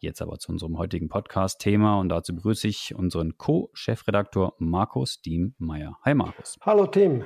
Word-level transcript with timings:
Jetzt 0.00 0.22
aber 0.22 0.38
zu 0.38 0.52
unserem 0.52 0.78
heutigen 0.78 1.08
Podcast-Thema 1.08 1.98
und 1.98 2.08
dazu 2.08 2.32
begrüße 2.32 2.68
ich 2.68 2.94
unseren 2.94 3.36
Co-Chefredaktor 3.36 4.54
Markus 4.58 5.20
Diem-Meyer. 5.22 5.98
Hi 6.04 6.14
Markus. 6.14 6.56
Hallo 6.60 6.86
Tim. 6.86 7.24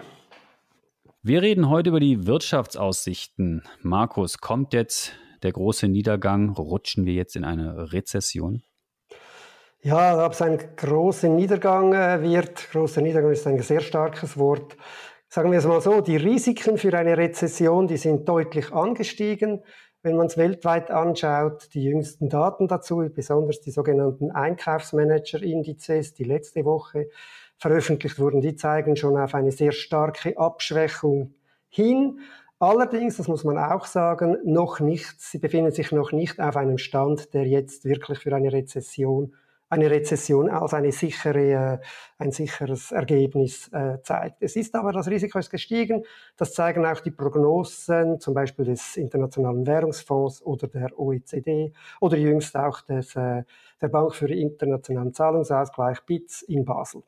Wir 1.22 1.42
reden 1.42 1.68
heute 1.68 1.90
über 1.90 2.00
die 2.00 2.26
Wirtschaftsaussichten. 2.26 3.62
Markus, 3.82 4.38
kommt 4.38 4.72
jetzt 4.72 5.12
der 5.42 5.52
große 5.52 5.86
Niedergang? 5.86 6.48
Rutschen 6.48 7.04
wir 7.04 7.12
jetzt 7.12 7.36
in 7.36 7.44
eine 7.44 7.92
Rezession? 7.92 8.62
Ja, 9.82 10.24
ob 10.24 10.32
es 10.32 10.40
ein 10.40 10.58
großer 10.74 11.28
Niedergang 11.28 11.92
äh, 11.92 12.22
wird, 12.22 12.70
großer 12.70 13.02
Niedergang 13.02 13.32
ist 13.32 13.46
ein 13.46 13.60
sehr 13.60 13.80
starkes 13.80 14.38
Wort. 14.38 14.78
Sagen 15.28 15.50
wir 15.50 15.58
es 15.58 15.66
mal 15.66 15.82
so, 15.82 16.00
die 16.00 16.16
Risiken 16.16 16.78
für 16.78 16.96
eine 16.96 17.18
Rezession, 17.18 17.86
die 17.86 17.98
sind 17.98 18.26
deutlich 18.26 18.72
angestiegen. 18.72 19.62
Wenn 20.04 20.16
man 20.16 20.26
es 20.26 20.36
weltweit 20.36 20.90
anschaut, 20.90 21.68
die 21.74 21.84
jüngsten 21.84 22.28
Daten 22.28 22.66
dazu, 22.66 23.08
besonders 23.14 23.60
die 23.60 23.70
sogenannten 23.70 24.32
Einkaufsmanager-Indizes, 24.32 26.14
die 26.14 26.24
letzte 26.24 26.64
Woche 26.64 27.08
veröffentlicht 27.56 28.18
wurden, 28.18 28.40
die 28.40 28.56
zeigen 28.56 28.96
schon 28.96 29.16
auf 29.16 29.34
eine 29.36 29.52
sehr 29.52 29.70
starke 29.70 30.36
Abschwächung 30.36 31.34
hin. 31.68 32.18
Allerdings, 32.58 33.16
das 33.16 33.28
muss 33.28 33.44
man 33.44 33.58
auch 33.58 33.86
sagen, 33.86 34.38
noch 34.44 34.80
nicht, 34.80 35.20
sie 35.20 35.38
befinden 35.38 35.70
sich 35.70 35.92
noch 35.92 36.10
nicht 36.10 36.40
auf 36.40 36.56
einem 36.56 36.78
Stand, 36.78 37.32
der 37.32 37.46
jetzt 37.46 37.84
wirklich 37.84 38.18
für 38.18 38.34
eine 38.34 38.52
Rezession 38.52 39.34
eine 39.72 39.90
Rezession 39.90 40.50
als 40.50 40.74
eine 40.74 40.92
sichere, 40.92 41.78
äh, 41.78 41.78
ein 42.18 42.30
sicheres 42.30 42.92
Ergebnis 42.92 43.68
äh, 43.72 44.02
zeigt. 44.02 44.42
Es 44.42 44.54
ist 44.54 44.74
aber, 44.74 44.92
das 44.92 45.08
Risiko 45.08 45.38
ist 45.38 45.48
gestiegen. 45.48 46.04
Das 46.36 46.52
zeigen 46.52 46.84
auch 46.84 47.00
die 47.00 47.10
Prognosen, 47.10 48.20
zum 48.20 48.34
Beispiel 48.34 48.66
des 48.66 48.98
Internationalen 48.98 49.66
Währungsfonds 49.66 50.42
oder 50.42 50.68
der 50.68 50.98
OECD 50.98 51.72
oder 52.02 52.18
jüngst 52.18 52.54
auch 52.54 52.82
des, 52.82 53.16
äh, 53.16 53.44
der 53.80 53.88
Bank 53.88 54.14
für 54.14 54.30
internationalen 54.30 55.14
Zahlungsausgleich 55.14 56.02
BITS 56.04 56.42
in 56.42 56.66
Basel. 56.66 57.02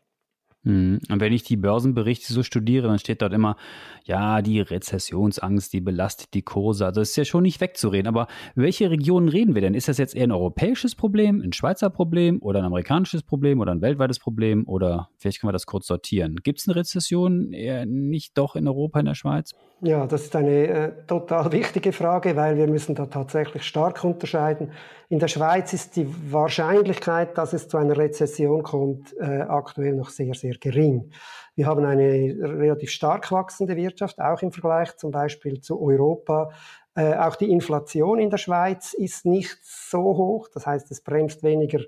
Mhm. 0.65 1.01
Und 1.11 1.21
wenn 1.21 1.33
ich 1.33 1.43
die 1.43 1.57
Börsenberichte 1.57 2.33
so 2.33 2.43
studiere, 2.43 2.89
dann 2.89 2.99
steht 2.99 3.23
dort 3.23 3.33
immer, 3.33 3.57
ja, 4.05 4.43
die 4.43 4.61
Rezessionsangst, 4.61 5.73
die 5.73 5.81
belastet 5.81 6.35
die 6.35 6.43
Kurse. 6.43 6.87
Also 6.87 7.01
ist 7.01 7.17
ja 7.17 7.25
schon 7.25 7.43
nicht 7.43 7.61
wegzureden. 7.61 8.09
Aber 8.09 8.27
welche 8.55 8.91
Regionen 8.91 9.29
reden 9.29 9.55
wir 9.55 9.63
denn? 9.63 9.75
Ist 9.75 9.89
das 9.89 9.99
jetzt 9.99 10.15
eher 10.15 10.25
ein 10.25 10.33
europäisches 10.33 10.95
Problem, 10.95 11.41
ein 11.43 11.53
Schweizer 11.53 11.91
Problem 11.91 12.41
oder 12.41 12.61
ein 12.61 12.65
amerikanisches 12.65 13.23
Problem 13.23 13.61
oder 13.61 13.73
ein 13.73 13.83
weltweites 13.83 14.19
Problem? 14.19 14.67
Oder 14.67 15.11
vielleicht 15.19 15.41
können 15.41 15.49
wir 15.49 15.55
das 15.55 15.67
kurz 15.67 15.87
sortieren. 15.87 16.37
Gibt 16.43 16.61
es 16.61 16.69
eine 16.69 16.77
Rezession 16.77 17.53
eher 17.53 17.87
nicht 17.87 18.37
doch 18.39 18.57
in 18.57 18.67
Europa, 18.67 19.01
in 19.01 19.07
der 19.07 19.15
Schweiz? 19.15 19.53
Ja, 19.85 20.07
das 20.07 20.23
ist 20.23 20.35
eine 20.35 20.67
äh, 20.67 20.93
total 21.07 21.53
wichtige 21.53 21.93
Frage, 21.93 22.37
weil 22.37 22.57
wir 22.57 22.67
müssen 22.67 22.95
da 22.95 23.05
tatsächlich 23.05 23.65
stark 23.65 24.03
unterscheiden. 24.03 24.73
In 25.11 25.19
der 25.19 25.29
Schweiz 25.29 25.75
ist 25.75 25.97
die 25.97 26.07
Wahrscheinlichkeit, 26.33 27.37
dass 27.37 27.53
es 27.53 27.69
zu 27.69 27.77
einer 27.77 27.95
Rezession 27.95 28.63
kommt, 28.63 29.15
äh, 29.19 29.43
aktuell 29.43 29.93
noch 29.93 30.09
sehr, 30.09 30.33
sehr 30.33 30.55
gering. 30.55 31.11
Wir 31.55 31.67
haben 31.67 31.85
eine 31.85 32.35
relativ 32.41 32.93
stark 32.93 33.31
wachsende 33.31 33.77
Wirtschaft, 33.77 34.23
auch 34.23 34.41
im 34.41 34.53
Vergleich 34.53 34.97
zum 34.97 35.11
Beispiel 35.11 35.61
zu 35.61 35.79
Europa. 35.79 36.49
Äh, 36.95 37.17
auch 37.17 37.37
die 37.37 37.51
Inflation 37.51 38.19
in 38.21 38.31
der 38.31 38.39
Schweiz 38.39 38.95
ist 38.95 39.27
nicht 39.27 39.59
so 39.63 40.01
hoch, 40.01 40.49
das 40.49 40.67
heißt, 40.67 40.91
es 40.93 41.03
bremst 41.03 41.43
weniger 41.43 41.81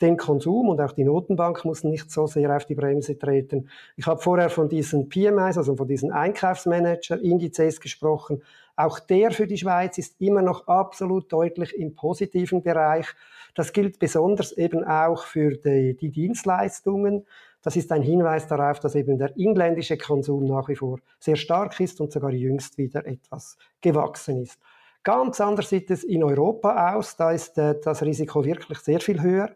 den 0.00 0.16
Konsum 0.16 0.68
und 0.68 0.80
auch 0.80 0.92
die 0.92 1.04
Notenbank 1.04 1.64
muss 1.64 1.84
nicht 1.84 2.10
so 2.10 2.26
sehr 2.26 2.54
auf 2.56 2.64
die 2.64 2.74
Bremse 2.74 3.18
treten. 3.18 3.68
Ich 3.96 4.06
habe 4.06 4.20
vorher 4.20 4.48
von 4.48 4.68
diesen 4.68 5.08
PMIs, 5.08 5.58
also 5.58 5.76
von 5.76 5.86
diesen 5.86 6.10
Einkaufsmanager-Indizes 6.10 7.80
gesprochen. 7.80 8.42
Auch 8.76 8.98
der 8.98 9.30
für 9.30 9.46
die 9.46 9.58
Schweiz 9.58 9.98
ist 9.98 10.20
immer 10.20 10.40
noch 10.42 10.66
absolut 10.66 11.30
deutlich 11.32 11.76
im 11.76 11.94
positiven 11.94 12.62
Bereich. 12.62 13.06
Das 13.54 13.72
gilt 13.72 13.98
besonders 13.98 14.52
eben 14.52 14.84
auch 14.84 15.24
für 15.24 15.56
die, 15.56 15.94
die 15.94 16.10
Dienstleistungen. 16.10 17.26
Das 17.62 17.76
ist 17.76 17.92
ein 17.92 18.02
Hinweis 18.02 18.46
darauf, 18.46 18.80
dass 18.80 18.94
eben 18.94 19.18
der 19.18 19.36
inländische 19.36 19.98
Konsum 19.98 20.46
nach 20.46 20.68
wie 20.68 20.76
vor 20.76 20.98
sehr 21.18 21.36
stark 21.36 21.78
ist 21.78 22.00
und 22.00 22.10
sogar 22.10 22.32
jüngst 22.32 22.78
wieder 22.78 23.06
etwas 23.06 23.58
gewachsen 23.82 24.42
ist. 24.42 24.58
Ganz 25.02 25.40
anders 25.40 25.70
sieht 25.70 25.90
es 25.90 26.04
in 26.04 26.22
Europa 26.22 26.94
aus. 26.94 27.16
Da 27.16 27.32
ist 27.32 27.56
äh, 27.58 27.78
das 27.82 28.02
Risiko 28.02 28.44
wirklich 28.44 28.78
sehr 28.78 29.00
viel 29.00 29.22
höher 29.22 29.50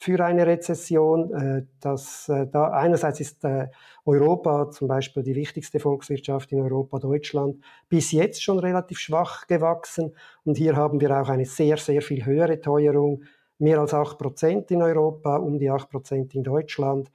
für 0.00 0.24
eine 0.24 0.46
Rezession. 0.46 1.32
Äh, 1.32 1.66
dass, 1.80 2.28
äh, 2.28 2.46
da 2.46 2.70
einerseits 2.70 3.20
ist 3.20 3.44
äh, 3.44 3.68
Europa 4.06 4.70
zum 4.70 4.88
Beispiel 4.88 5.22
die 5.22 5.34
wichtigste 5.34 5.78
Volkswirtschaft 5.78 6.50
in 6.52 6.60
Europa, 6.60 6.98
Deutschland, 6.98 7.62
bis 7.88 8.10
jetzt 8.10 8.42
schon 8.42 8.58
relativ 8.58 8.98
schwach 8.98 9.46
gewachsen. 9.46 10.14
Und 10.44 10.56
hier 10.56 10.74
haben 10.74 11.00
wir 11.00 11.20
auch 11.20 11.28
eine 11.28 11.44
sehr, 11.44 11.76
sehr 11.76 12.00
viel 12.00 12.24
höhere 12.24 12.60
Teuerung, 12.60 13.24
mehr 13.58 13.78
als 13.78 13.92
8 13.92 14.16
Prozent 14.16 14.70
in 14.70 14.82
Europa, 14.82 15.36
um 15.36 15.58
die 15.58 15.70
8 15.70 15.90
Prozent 15.90 16.34
in 16.34 16.42
Deutschland. 16.42 17.10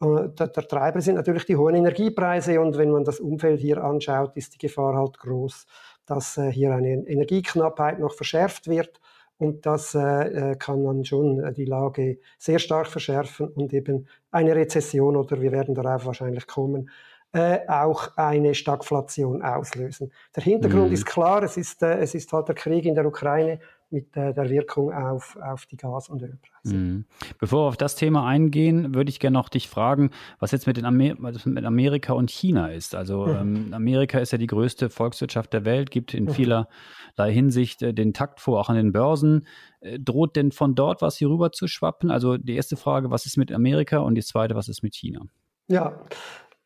Der, 0.00 0.28
der 0.28 0.68
Treiber 0.68 1.00
sind 1.02 1.16
natürlich 1.16 1.44
die 1.44 1.56
hohen 1.56 1.74
Energiepreise 1.74 2.60
und 2.60 2.78
wenn 2.78 2.90
man 2.90 3.04
das 3.04 3.20
Umfeld 3.20 3.60
hier 3.60 3.82
anschaut, 3.84 4.34
ist 4.36 4.54
die 4.54 4.58
Gefahr 4.58 4.94
halt 4.94 5.18
groß, 5.18 5.66
dass 6.06 6.40
hier 6.52 6.72
eine 6.72 7.06
Energieknappheit 7.06 7.98
noch 7.98 8.14
verschärft 8.14 8.66
wird 8.68 9.00
und 9.40 9.64
das 9.64 9.94
äh, 9.94 10.50
äh, 10.52 10.56
kann 10.56 10.84
dann 10.84 11.04
schon 11.04 11.42
äh, 11.42 11.52
die 11.52 11.64
Lage 11.64 12.18
sehr 12.38 12.58
stark 12.58 12.86
verschärfen 12.86 13.48
und 13.48 13.72
eben 13.72 14.06
eine 14.30 14.54
Rezession 14.54 15.16
oder 15.16 15.40
wir 15.40 15.50
werden 15.50 15.74
darauf 15.74 16.04
wahrscheinlich 16.04 16.46
kommen, 16.46 16.90
äh, 17.32 17.60
auch 17.66 18.16
eine 18.16 18.54
Stagflation 18.54 19.40
auslösen. 19.40 20.12
Der 20.36 20.42
Hintergrund 20.42 20.88
mhm. 20.88 20.92
ist 20.94 21.06
klar, 21.06 21.42
es 21.42 21.56
ist, 21.56 21.82
äh, 21.82 21.98
es 22.00 22.14
ist 22.14 22.30
halt 22.34 22.48
der 22.48 22.54
Krieg 22.54 22.84
in 22.84 22.94
der 22.94 23.06
Ukraine 23.06 23.60
mit 23.90 24.14
der 24.14 24.48
Wirkung 24.48 24.92
auf, 24.92 25.36
auf 25.42 25.66
die 25.66 25.76
Gas- 25.76 26.08
und 26.08 26.22
Ölpreise. 26.22 26.76
Mhm. 26.76 27.04
Bevor 27.38 27.64
wir 27.64 27.68
auf 27.68 27.76
das 27.76 27.96
Thema 27.96 28.26
eingehen, 28.26 28.94
würde 28.94 29.10
ich 29.10 29.18
gerne 29.18 29.34
noch 29.34 29.48
dich 29.48 29.68
fragen, 29.68 30.10
was 30.38 30.52
jetzt 30.52 30.66
mit, 30.66 30.78
in 30.78 30.84
Amer 30.84 31.14
mit 31.44 31.64
Amerika 31.64 32.12
und 32.12 32.30
China 32.30 32.68
ist. 32.68 32.94
Also 32.94 33.26
mhm. 33.26 33.36
ähm, 33.36 33.74
Amerika 33.74 34.18
ist 34.18 34.32
ja 34.32 34.38
die 34.38 34.46
größte 34.46 34.90
Volkswirtschaft 34.90 35.52
der 35.52 35.64
Welt, 35.64 35.90
gibt 35.90 36.14
in 36.14 36.24
mhm. 36.24 36.30
vielerlei 36.30 37.32
Hinsicht 37.32 37.82
äh, 37.82 37.92
den 37.92 38.14
Takt 38.14 38.40
vor, 38.40 38.60
auch 38.60 38.68
an 38.68 38.76
den 38.76 38.92
Börsen. 38.92 39.46
Äh, 39.80 39.98
droht 39.98 40.36
denn 40.36 40.52
von 40.52 40.74
dort 40.74 41.02
was 41.02 41.16
hier 41.16 41.28
rüber 41.28 41.50
zu 41.50 41.66
schwappen? 41.66 42.10
Also 42.10 42.36
die 42.36 42.54
erste 42.54 42.76
Frage, 42.76 43.10
was 43.10 43.26
ist 43.26 43.36
mit 43.36 43.50
Amerika? 43.52 43.98
Und 43.98 44.14
die 44.14 44.22
zweite, 44.22 44.54
was 44.54 44.68
ist 44.68 44.82
mit 44.82 44.94
China? 44.94 45.22
Ja, 45.66 46.00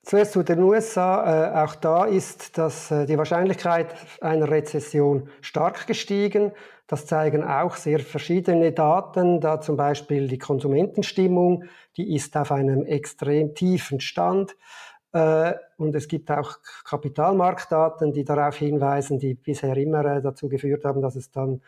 Zuerst 0.05 0.33
zu 0.33 0.43
den 0.43 0.61
USA. 0.61 1.55
Äh, 1.55 1.65
auch 1.65 1.75
da 1.77 2.05
ist 2.05 2.59
das, 2.59 2.91
äh, 2.91 3.07
die 3.07 3.17
Wahrscheinlichkeit 3.17 3.95
einer 4.21 4.51
Rezession 4.51 5.31
stark 5.41 5.87
gestiegen. 5.87 6.53
Das 6.87 7.07
zeigen 7.07 7.43
auch 7.43 7.77
sehr 7.77 8.01
verschiedene 8.01 8.73
Daten, 8.73 9.41
da 9.41 9.61
zum 9.61 9.77
Beispiel 9.77 10.29
die 10.29 10.39
Konsumentenstimmung, 10.39 11.65
die 11.97 12.15
ist 12.15 12.37
auf 12.37 12.53
einem 12.53 12.85
extrem 12.85 13.55
tiefen 13.55 14.01
Stand. 14.01 14.55
Äh, 15.15 15.55
und 15.79 15.95
es 15.95 16.09
gibt 16.09 16.31
auch 16.31 16.59
Kapitalmarktdaten, 16.85 18.13
die 18.13 18.25
darauf 18.25 18.57
hinweisen, 18.57 19.19
die 19.19 19.35
bisher 19.35 19.77
immer 19.77 20.05
äh, 20.05 20.21
dazu 20.21 20.49
geführt 20.49 20.85
haben, 20.85 21.01
dass 21.01 21.17
es 21.17 21.31
dann 21.31 21.63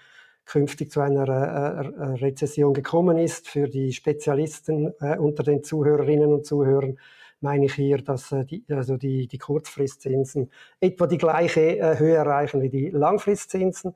künftig 0.45 0.91
zu 0.91 1.01
einer 1.01 1.29
äh, 1.29 2.05
Rezession 2.21 2.75
gekommen 2.75 3.17
ist. 3.19 3.49
Für 3.49 3.69
die 3.69 3.93
Spezialisten 3.93 4.89
unter 5.19 5.43
den 5.43 5.65
Zuhörerinnen 5.65 6.33
und 6.33 6.47
Zuhörern 6.47 6.99
meine 7.41 7.67
ich 7.67 7.75
hier, 7.75 7.99
dass 7.99 8.35
die, 8.51 8.65
also 8.71 8.97
die, 8.97 9.29
die 9.29 9.39
Kurzfristzinsen 9.39 10.51
etwa 10.81 11.07
die 11.07 11.19
gleiche 11.19 11.99
Höhe 11.99 12.15
erreichen 12.15 12.63
wie 12.63 12.71
die 12.71 12.91
Langfristzinsen. 12.91 13.95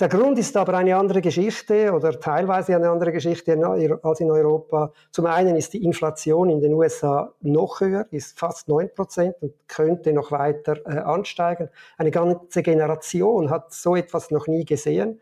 Der 0.00 0.08
Grund 0.08 0.40
ist 0.40 0.56
aber 0.56 0.74
eine 0.74 0.96
andere 0.96 1.20
Geschichte 1.20 1.92
oder 1.92 2.18
teilweise 2.18 2.74
eine 2.74 2.90
andere 2.90 3.12
Geschichte 3.12 3.56
als 4.02 4.18
in 4.18 4.28
Europa. 4.28 4.92
Zum 5.12 5.26
einen 5.26 5.54
ist 5.54 5.72
die 5.72 5.84
Inflation 5.84 6.50
in 6.50 6.60
den 6.60 6.74
USA 6.74 7.32
noch 7.42 7.80
höher, 7.80 8.04
ist 8.10 8.36
fast 8.36 8.66
9 8.66 8.92
Prozent 8.92 9.36
und 9.40 9.52
könnte 9.68 10.12
noch 10.12 10.32
weiter 10.32 10.78
äh, 10.84 10.98
ansteigen. 10.98 11.68
Eine 11.96 12.10
ganze 12.10 12.64
Generation 12.64 13.50
hat 13.50 13.72
so 13.72 13.94
etwas 13.94 14.32
noch 14.32 14.48
nie 14.48 14.64
gesehen. 14.64 15.20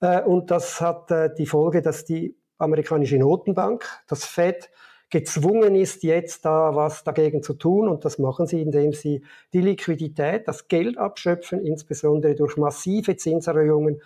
Äh, 0.00 0.22
und 0.22 0.50
das 0.50 0.80
hat 0.80 1.12
äh, 1.12 1.32
die 1.32 1.46
Folge, 1.46 1.80
dass 1.80 2.04
die 2.04 2.36
amerikanische 2.58 3.18
Notenbank, 3.18 3.86
das 4.08 4.24
Fed, 4.24 4.68
gezwungen 5.10 5.74
ist, 5.74 6.02
jetzt 6.02 6.44
da 6.44 6.74
was 6.74 7.04
dagegen 7.04 7.42
zu 7.42 7.54
tun. 7.54 7.88
Und 7.88 8.04
das 8.04 8.18
machen 8.18 8.46
sie, 8.46 8.60
indem 8.62 8.92
sie 8.92 9.22
die 9.52 9.62
Liquidität, 9.62 10.46
das 10.46 10.68
Geld 10.68 10.98
abschöpfen, 10.98 11.64
insbesondere 11.64 12.34
durch 12.34 12.56
massive 12.56 13.16
Zinserhöhungen 13.16 14.00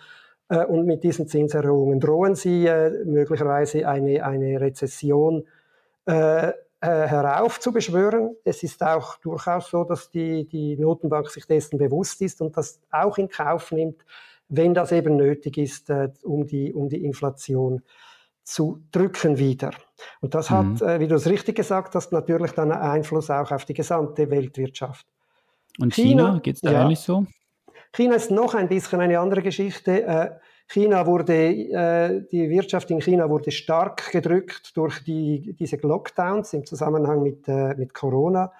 Äh, 0.49 0.65
und 0.65 0.85
mit 0.85 1.03
diesen 1.03 1.27
Zinserhöhungen 1.27 1.99
drohen 1.99 2.35
sie 2.35 2.67
äh, 2.67 3.03
möglicherweise 3.05 3.87
eine, 3.87 4.23
eine 4.25 4.59
Rezession 4.61 5.45
äh, 6.05 6.51
heraufzubeschwören. 6.81 8.35
Es 8.43 8.61
ist 8.61 8.83
auch 8.83 9.15
durchaus 9.17 9.69
so, 9.69 9.85
dass 9.85 10.09
die, 10.09 10.45
die 10.49 10.75
Notenbank 10.75 11.29
sich 11.29 11.47
dessen 11.47 11.77
bewusst 11.77 12.21
ist 12.21 12.41
und 12.41 12.57
das 12.57 12.81
auch 12.91 13.17
in 13.17 13.29
Kauf 13.29 13.71
nimmt, 13.71 14.03
wenn 14.49 14.73
das 14.73 14.91
eben 14.91 15.15
nötig 15.15 15.57
ist, 15.57 15.89
um, 16.23 16.45
die, 16.45 16.73
um 16.73 16.89
die 16.89 17.05
Inflation 17.05 17.83
zu 18.43 18.83
drücken 18.91 19.37
wieder. 19.37 19.71
Und 20.21 20.35
das 20.35 20.49
hat, 20.49 20.65
mhm. 20.65 20.87
äh, 20.87 20.99
wie 20.99 21.07
du 21.07 21.15
es 21.15 21.27
richtig 21.27 21.55
gesagt 21.55 21.95
hast, 21.95 22.11
natürlich 22.11 22.51
dann 22.51 22.71
einen 22.71 22.81
Einfluss 22.81 23.29
auch 23.29 23.51
auf 23.51 23.65
die 23.65 23.73
gesamte 23.73 24.29
Weltwirtschaft. 24.29 25.05
Und 25.79 25.93
China, 25.93 26.25
China 26.25 26.39
geht 26.39 26.55
es 26.55 26.61
da 26.61 26.71
ja, 26.71 26.83
ähnlich 26.83 26.99
so? 26.99 27.25
China 27.93 28.15
ist 28.15 28.31
noch 28.31 28.53
ein 28.53 28.67
bisschen 28.67 29.01
eine 29.01 29.19
andere 29.19 29.41
Geschichte. 29.41 30.03
Äh, 30.03 30.31
China 30.67 31.05
wurde, 31.05 31.33
äh, 31.33 32.25
die 32.31 32.49
Wirtschaft 32.49 32.89
in 32.91 33.01
China 33.01 33.29
wurde 33.29 33.51
stark 33.51 34.11
gedrückt 34.11 34.75
durch 34.75 35.03
die, 35.03 35.53
diese 35.53 35.77
Lockdowns 35.77 36.53
im 36.53 36.65
Zusammenhang 36.65 37.21
mit, 37.23 37.47
mit 37.77 37.93
Corona. 37.93 38.51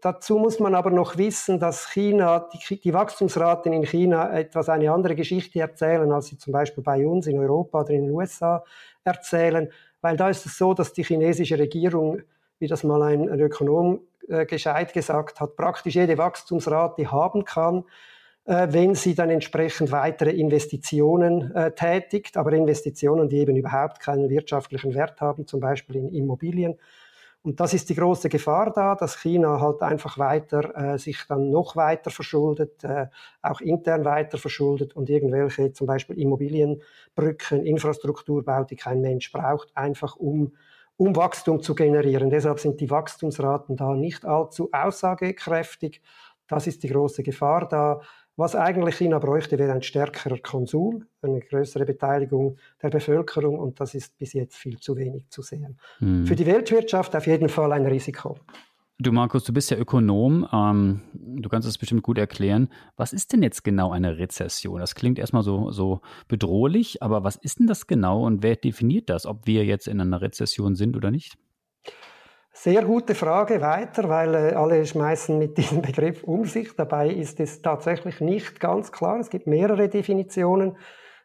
Dazu 0.00 0.38
muss 0.38 0.58
man 0.58 0.74
aber 0.74 0.90
noch 0.90 1.18
wissen, 1.18 1.58
dass 1.58 1.90
China, 1.90 2.48
die, 2.52 2.80
die, 2.80 2.94
Wachstumsraten 2.94 3.72
in 3.72 3.84
China 3.84 4.32
etwas 4.32 4.68
eine 4.68 4.90
andere 4.92 5.14
Geschichte 5.14 5.60
erzählen, 5.60 6.10
als 6.12 6.26
sie 6.26 6.38
zum 6.38 6.52
Beispiel 6.52 6.82
bei 6.82 7.06
uns 7.06 7.26
in 7.26 7.38
Europa 7.38 7.80
oder 7.80 7.90
in 7.90 8.06
den 8.06 8.10
USA 8.10 8.64
erzählen, 9.04 9.70
weil 10.00 10.16
da 10.16 10.30
ist 10.30 10.46
es 10.46 10.56
so, 10.56 10.72
dass 10.74 10.92
die 10.92 11.04
chinesische 11.04 11.58
Regierung, 11.58 12.22
wie 12.58 12.68
das 12.68 12.84
mal 12.84 13.02
ein, 13.02 13.28
ein 13.28 13.40
Ökonom 13.40 14.00
äh, 14.28 14.46
gescheit 14.46 14.92
gesagt 14.92 15.40
hat, 15.40 15.56
praktisch 15.56 15.94
jede 15.94 16.16
Wachstumsrate 16.16 17.10
haben 17.10 17.44
kann, 17.44 17.84
äh, 18.44 18.68
wenn 18.70 18.94
sie 18.94 19.14
dann 19.14 19.30
entsprechend 19.30 19.92
weitere 19.92 20.30
Investitionen 20.30 21.54
äh, 21.54 21.72
tätigt, 21.72 22.36
aber 22.36 22.52
Investitionen, 22.52 23.28
die 23.28 23.38
eben 23.38 23.56
überhaupt 23.56 24.00
keinen 24.00 24.30
wirtschaftlichen 24.30 24.94
Wert 24.94 25.20
haben, 25.20 25.46
zum 25.46 25.60
Beispiel 25.60 25.96
in 25.96 26.12
Immobilien. 26.12 26.78
Und 27.42 27.58
das 27.58 27.74
ist 27.74 27.88
die 27.88 27.96
große 27.96 28.28
Gefahr 28.28 28.72
da, 28.72 28.94
dass 28.94 29.18
China 29.20 29.60
halt 29.60 29.82
einfach 29.82 30.16
weiter 30.16 30.94
äh, 30.94 30.98
sich 30.98 31.18
dann 31.28 31.50
noch 31.50 31.74
weiter 31.74 32.10
verschuldet, 32.10 32.84
äh, 32.84 33.06
auch 33.42 33.60
intern 33.60 34.04
weiter 34.04 34.38
verschuldet 34.38 34.94
und 34.94 35.10
irgendwelche 35.10 35.72
zum 35.72 35.88
Beispiel 35.88 36.18
Immobilienbrücken, 36.20 37.66
Infrastruktur 37.66 38.44
baut, 38.44 38.70
die 38.70 38.76
kein 38.76 39.00
Mensch 39.00 39.32
braucht, 39.32 39.76
einfach 39.76 40.16
um 40.16 40.52
um 40.96 41.16
Wachstum 41.16 41.62
zu 41.62 41.74
generieren. 41.74 42.30
Deshalb 42.30 42.60
sind 42.60 42.80
die 42.80 42.90
Wachstumsraten 42.90 43.76
da 43.76 43.94
nicht 43.94 44.24
allzu 44.24 44.68
aussagekräftig. 44.72 46.00
Das 46.46 46.66
ist 46.66 46.82
die 46.82 46.88
große 46.88 47.22
Gefahr 47.22 47.66
da. 47.66 48.00
Was 48.36 48.56
eigentlich 48.56 48.96
China 48.96 49.18
bräuchte, 49.18 49.58
wäre 49.58 49.72
ein 49.72 49.82
stärkerer 49.82 50.38
Konsum, 50.38 51.04
eine 51.20 51.40
größere 51.40 51.84
Beteiligung 51.84 52.56
der 52.82 52.88
Bevölkerung 52.88 53.58
und 53.58 53.78
das 53.78 53.94
ist 53.94 54.16
bis 54.18 54.32
jetzt 54.32 54.56
viel 54.56 54.78
zu 54.78 54.96
wenig 54.96 55.28
zu 55.28 55.42
sehen. 55.42 55.78
Hm. 55.98 56.26
Für 56.26 56.34
die 56.34 56.46
Weltwirtschaft 56.46 57.14
auf 57.14 57.26
jeden 57.26 57.50
Fall 57.50 57.72
ein 57.72 57.86
Risiko. 57.86 58.38
Du 58.98 59.10
Markus, 59.10 59.42
du 59.44 59.52
bist 59.52 59.70
ja 59.70 59.76
Ökonom, 59.76 60.46
ähm, 60.52 61.00
du 61.12 61.48
kannst 61.48 61.66
es 61.66 61.76
bestimmt 61.76 62.02
gut 62.02 62.18
erklären. 62.18 62.68
Was 62.96 63.12
ist 63.12 63.32
denn 63.32 63.42
jetzt 63.42 63.64
genau 63.64 63.90
eine 63.90 64.16
Rezession? 64.16 64.78
Das 64.78 64.94
klingt 64.94 65.18
erstmal 65.18 65.42
so, 65.42 65.72
so 65.72 66.02
bedrohlich, 66.28 67.02
aber 67.02 67.24
was 67.24 67.36
ist 67.36 67.58
denn 67.58 67.66
das 67.66 67.86
genau 67.86 68.24
und 68.24 68.42
wer 68.42 68.54
definiert 68.54 69.10
das, 69.10 69.26
ob 69.26 69.46
wir 69.46 69.64
jetzt 69.64 69.88
in 69.88 70.00
einer 70.00 70.20
Rezession 70.20 70.76
sind 70.76 70.96
oder 70.96 71.10
nicht? 71.10 71.36
Sehr 72.54 72.84
gute 72.84 73.14
Frage 73.14 73.62
weiter, 73.62 74.10
weil 74.10 74.34
äh, 74.34 74.52
alle 74.52 74.84
schmeißen 74.84 75.38
mit 75.38 75.56
diesem 75.56 75.80
Begriff 75.82 76.22
um 76.22 76.44
sich. 76.44 76.76
Dabei 76.76 77.08
ist 77.08 77.40
es 77.40 77.62
tatsächlich 77.62 78.20
nicht 78.20 78.60
ganz 78.60 78.92
klar. 78.92 79.18
Es 79.18 79.30
gibt 79.30 79.46
mehrere 79.46 79.88
Definitionen. 79.88 80.76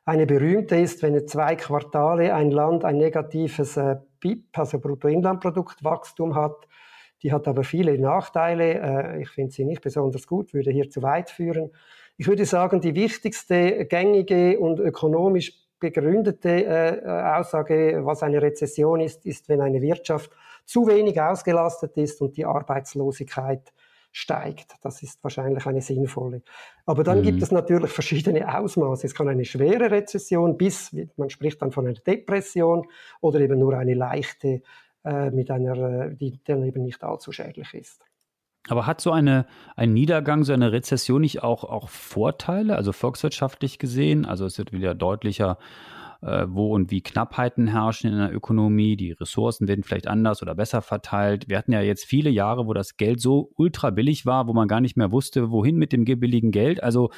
Eine 0.06 0.25
berühmte 0.25 0.77
ist, 0.77 1.03
wenn 1.03 1.27
zwei 1.27 1.57
Quartale 1.57 2.33
ein 2.33 2.50
Land 2.50 2.85
ein 2.85 2.97
negatives 2.97 3.75
äh, 3.75 3.97
BIP, 4.21 4.57
also 4.57 4.79
Bruttoinlandproduktwachstum 4.79 6.33
hat, 6.33 6.65
die 7.24 7.33
hat 7.33 7.45
aber 7.50 7.65
viele 7.65 8.00
Nachteile. 8.00 9.18
Äh, 9.18 9.21
ich 9.23 9.30
finde 9.30 9.51
sie 9.51 9.65
nicht 9.65 9.81
besonders 9.81 10.27
gut, 10.27 10.53
würde 10.53 10.71
hier 10.71 10.89
zu 10.89 11.03
weit 11.03 11.30
führen. 11.30 11.71
Ich 12.15 12.27
würde 12.27 12.45
sagen, 12.45 12.80
die 12.80 12.95
wichtigste 12.95 13.85
gängige 13.85 14.57
und 14.59 14.80
ökonomisch 14.80 15.51
begründete 15.77 16.63
äh, 16.65 17.06
Aussage, 17.06 18.00
was 18.06 18.23
eine 18.23 18.41
Rezession 18.41 19.01
ist, 19.01 19.25
ist, 19.25 19.50
wenn 19.50 19.59
eine 19.59 19.81
Wirtschaft 19.81 20.31
zu 20.68 20.86
wenig 20.86 21.19
ausgelastet 21.19 21.98
ist 21.98 22.22
und 22.22 22.38
die 22.38 22.46
Arbeitslosigkeit 22.46 23.74
steigt. 24.12 24.75
Das 24.81 25.02
ist 25.02 25.24
wahrscheinlich 25.24 25.66
eine 25.66 25.81
sinnvolle. 25.81 26.42
Aber 26.86 27.04
dann 27.04 27.19
mhm. 27.19 27.24
gibt 27.24 27.42
es 27.42 27.52
natürlich 27.52 27.92
verschiedene 27.92 28.58
Ausmaße. 28.58 29.08
Es 29.08 29.16
kann 29.16 29.28
eine 29.28 29.46
schwere 29.46 29.92
Rezession 29.92 30.58
bis, 30.58 30.96
man 31.16 31.30
spricht 31.30 31.62
dann 31.62 31.72
von 31.72 31.88
einer 31.88 32.00
Depression 32.00 32.88
oder 33.22 33.40
eben 33.40 33.60
nur 33.60 33.74
eine 33.78 33.94
leichte 33.94 34.62
äh, 35.06 35.31
mit 35.31 35.50
einer, 35.52 36.10
die 36.10 36.40
dann 36.44 36.64
eben 36.64 36.84
nicht 36.84 37.04
allzu 37.04 37.31
schädlich 37.31 37.74
ist. 37.74 38.04
Aber 38.68 38.86
hat 38.86 39.00
so 39.00 39.12
eine, 39.12 39.46
ein 39.78 39.94
Niedergang, 39.94 40.44
so 40.44 40.52
eine 40.52 40.74
Rezession 40.74 41.22
nicht 41.22 41.44
auch, 41.44 41.64
auch 41.64 41.88
Vorteile, 41.88 42.75
also 42.75 42.92
volkswirtschaftlich 42.92 43.80
gesehen? 43.80 44.25
Also 44.25 44.46
es 44.46 44.58
wird 44.58 44.74
wieder 44.74 44.94
deutlicher, 44.94 45.58
äh, 46.22 46.46
wo 46.48 46.74
und 46.74 46.92
wie 46.92 47.02
Knappheiten 47.02 47.68
herrschen 47.68 48.12
in 48.12 48.18
der 48.18 48.34
Ökonomie. 48.34 48.96
Die 48.96 49.12
Ressourcen 49.12 49.68
werden 49.68 49.84
vielleicht 49.84 50.08
anders 50.08 50.42
oder 50.42 50.56
besser 50.56 50.81
verteilt. 50.81 51.50
Wir 51.50 51.58
hatten 51.58 51.74
ja 51.74 51.81
jetzt 51.81 52.06
viele 52.06 52.30
Jahre, 52.30 52.68
wo 52.68 52.74
das 52.74 52.98
Geld 52.98 53.22
so 53.22 53.52
ultra 53.56 53.90
billig 53.90 54.25
war, 54.25 54.48
wo 54.48 54.54
man 54.54 54.68
gar 54.68 54.81
nicht 54.81 54.98
mehr 54.98 55.12
wusste, 55.12 55.52
wohin 55.52 55.78
mit 55.78 55.94
dem 55.94 56.06
billigen 56.06 56.52
Geld. 56.52 56.81
Also 56.81 57.12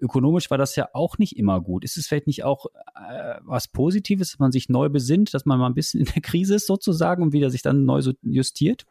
ökonomisch 0.00 0.50
war 0.50 0.58
das 0.58 0.76
ja 0.76 0.88
auch 0.92 1.18
nicht 1.18 1.36
immer 1.38 1.60
gut. 1.60 1.84
Ist 1.84 1.96
es 1.96 2.06
vielleicht 2.06 2.26
nicht 2.26 2.44
auch 2.44 2.66
äh, 2.94 3.36
was 3.42 3.68
Positives, 3.68 4.32
dass 4.32 4.38
man 4.38 4.52
sich 4.52 4.68
neu 4.68 4.88
besinnt, 4.88 5.32
dass 5.32 5.46
man 5.46 5.58
mal 5.58 5.66
ein 5.66 5.74
bisschen 5.74 6.00
in 6.00 6.06
der 6.06 6.22
Krise 6.22 6.56
ist 6.56 6.66
sozusagen 6.66 7.22
und 7.22 7.32
wieder 7.32 7.50
sich 7.50 7.62
dann 7.62 7.84
neu 7.84 8.02
so 8.02 8.12
justiert? 8.22 8.84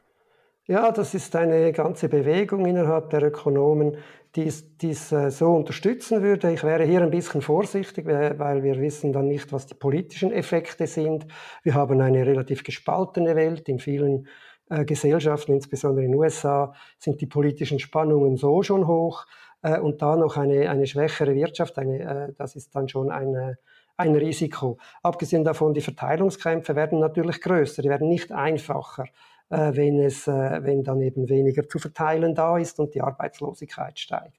Ja, 0.72 0.90
das 0.94 1.14
ist 1.14 1.36
eine 1.36 1.74
ganze 1.74 2.08
Bewegung 2.08 2.66
innerhalb 2.66 3.10
der 3.10 3.24
Ökonomen, 3.24 3.98
die 4.38 4.48
es 4.48 5.12
äh, 5.12 5.30
so 5.30 5.54
unterstützen 5.54 6.24
würde. 6.24 6.54
Ich 6.54 6.64
wäre 6.64 6.86
hier 6.86 7.02
ein 7.02 7.12
bisschen 7.12 7.42
vorsichtig, 7.42 8.06
weil 8.06 8.64
wir 8.64 8.80
wissen 8.80 9.12
dann 9.12 9.28
nicht, 9.28 9.52
was 9.52 9.66
die 9.66 9.74
politischen 9.74 10.32
Effekte 10.32 10.88
sind. 10.88 11.28
Wir 11.64 11.74
haben 11.74 12.00
eine 12.00 12.26
relativ 12.26 12.64
gespaltene 12.64 13.36
Welt. 13.36 13.68
In 13.68 13.80
vielen 13.80 14.30
äh, 14.70 14.86
Gesellschaften, 14.86 15.52
insbesondere 15.52 16.06
in 16.06 16.14
den 16.14 16.18
USA, 16.22 16.74
sind 16.98 17.20
die 17.20 17.28
politischen 17.28 17.80
Spannungen 17.80 18.38
so 18.38 18.64
schon 18.64 18.88
hoch 18.88 19.26
äh, 19.64 19.78
und 19.78 20.02
da 20.02 20.16
noch 20.16 20.38
eine, 20.38 20.70
eine 20.70 20.88
schwächere 20.88 21.36
Wirtschaft, 21.36 21.78
eine, 21.80 22.34
das 22.38 22.56
ist 22.56 22.74
dann 22.74 22.88
schon 22.88 23.12
eine, 23.12 23.58
ein 23.98 24.16
Risiko. 24.16 24.78
Abgesehen 25.04 25.44
davon, 25.44 25.74
die 25.74 25.82
Verteilungskämpfe 25.82 26.78
werden 26.78 27.00
natürlich 27.00 27.42
größer, 27.42 27.82
die 27.82 27.90
werden 27.90 28.08
nicht 28.08 28.32
einfacher, 28.32 29.04
wenn, 29.52 30.00
es, 30.00 30.28
äh, 30.28 30.64
wenn 30.64 30.84
dann 30.84 31.02
eben 31.02 31.30
weniger 31.30 31.68
zu 31.68 31.80
verteilen 31.80 32.36
da 32.36 32.58
ist 32.58 32.80
und 32.80 32.96
die 32.96 33.02
Arbeitslosigkeit 33.02 34.00
steigt. 34.00 34.38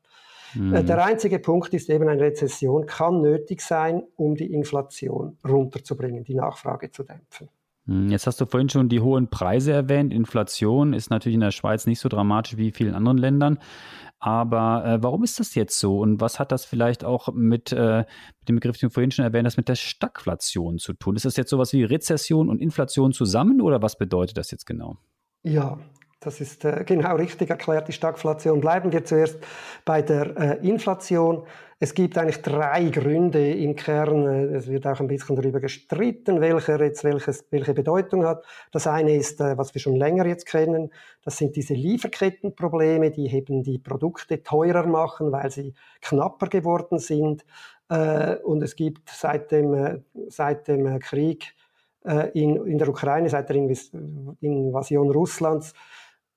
Mhm. 0.55 0.87
Der 0.87 1.05
einzige 1.05 1.39
Punkt 1.39 1.73
ist 1.73 1.89
eben, 1.89 2.09
eine 2.09 2.21
Rezession 2.21 2.87
kann 2.87 3.23
nötig 3.23 3.63
sein, 3.63 4.03
um 4.17 4.35
die 4.35 4.53
Inflation 4.53 5.39
runterzubringen, 5.47 6.25
die 6.25 6.35
Nachfrage 6.35 6.91
zu 6.91 7.05
dämpfen. 7.05 7.49
Hm, 7.87 8.11
jetzt 8.11 8.27
hast 8.27 8.41
du 8.41 8.47
vorhin 8.47 8.69
schon 8.69 8.89
die 8.89 9.01
hohen 9.01 9.29
Preise 9.29 9.73
erwähnt. 9.73 10.13
Inflation 10.13 10.93
ist 10.93 11.11
natürlich 11.11 11.35
in 11.35 11.41
der 11.41 11.51
Schweiz 11.51 11.87
nicht 11.87 12.01
so 12.01 12.09
dramatisch 12.09 12.57
wie 12.57 12.69
in 12.69 12.75
vielen 12.75 12.95
anderen 12.95 13.19
Ländern. 13.19 13.59
Aber 14.25 14.85
äh, 14.87 15.03
warum 15.03 15.25
ist 15.25 15.41
das 15.41 15.57
jetzt 15.57 15.81
so? 15.81 15.99
Und 15.99 16.21
was 16.21 16.39
hat 16.39 16.53
das 16.53 16.65
vielleicht 16.65 17.05
auch 17.05 17.33
mit, 17.33 17.73
äh, 17.73 18.05
mit 18.39 18.49
dem 18.49 18.55
Begriff, 18.55 18.79
den 18.79 18.89
du 18.89 18.93
vorhin 18.93 19.11
schon 19.11 19.25
erwähnt 19.25 19.47
hast, 19.47 19.57
mit 19.57 19.69
der 19.69 19.75
Stagflation 19.75 20.79
zu 20.79 20.93
tun? 20.93 21.17
Ist 21.17 21.25
das 21.25 21.37
jetzt 21.37 21.51
sowas 21.51 21.73
wie 21.73 21.83
Rezession 21.83 22.49
und 22.49 22.61
Inflation 22.61 23.13
zusammen 23.13 23.61
oder 23.61 23.83
was 23.83 23.99
bedeutet 23.99 24.37
das 24.37 24.53
jetzt 24.53 24.65
genau? 24.65 24.97
Ja, 25.43 25.77
das 26.25 26.41
ist 26.41 26.65
äh, 26.65 26.85
genau 26.85 27.17
richtig 27.17 27.51
erklärt, 27.51 27.89
die 27.89 27.93
Stagflation. 27.93 28.61
Bleiben 28.61 28.93
wir 28.93 29.05
zuerst 29.05 29.39
bei 29.85 30.03
der 30.03 30.37
äh, 30.37 30.67
Inflation. 30.69 31.45
Es 31.81 31.95
gibt 31.95 32.17
eigentlich 32.17 32.43
drei 32.43 32.91
Gründe 32.91 33.55
im 33.55 33.75
Kern. 33.75 34.27
Äh, 34.27 34.57
es 34.57 34.69
wird 34.69 34.87
auch 34.87 35.01
ein 35.01 35.09
bisschen 35.09 35.35
darüber 35.35 35.59
gestritten, 35.59 36.41
welcher 36.41 36.81
jetzt 36.81 37.03
welches, 37.03 37.45
welche 37.51 37.75
Bedeutung 37.75 38.25
hat. 38.25 38.45
Das 38.71 38.87
eine 38.87 39.17
ist, 39.17 39.41
äh, 39.41 39.59
was 39.59 39.75
wir 39.75 39.81
schon 39.81 39.97
länger 39.97 40.25
jetzt 40.27 40.47
kennen, 40.47 40.93
das 41.25 41.39
sind 41.39 41.57
diese 41.57 41.75
Lieferkettenprobleme, 41.75 43.11
die 43.11 43.35
eben 43.35 43.65
die 43.65 43.79
Produkte 43.79 44.45
teurer 44.45 44.87
machen, 44.87 45.33
weil 45.33 45.51
sie 45.51 45.75
knapper 46.01 46.47
geworden 46.47 47.01
sind. 47.01 47.45
Äh, 47.89 48.37
und 48.37 48.63
es 48.63 48.77
gibt 48.77 49.11
seit 49.11 49.51
dem, 49.51 50.05
seit 50.29 50.69
dem 50.69 51.01
Krieg 51.01 51.55
in, 52.35 52.57
in 52.67 52.79
der 52.79 52.89
Ukraine, 52.89 53.29
seit 53.29 53.49
der 53.49 53.55
Invasion 53.55 55.11
Russlands, 55.11 55.73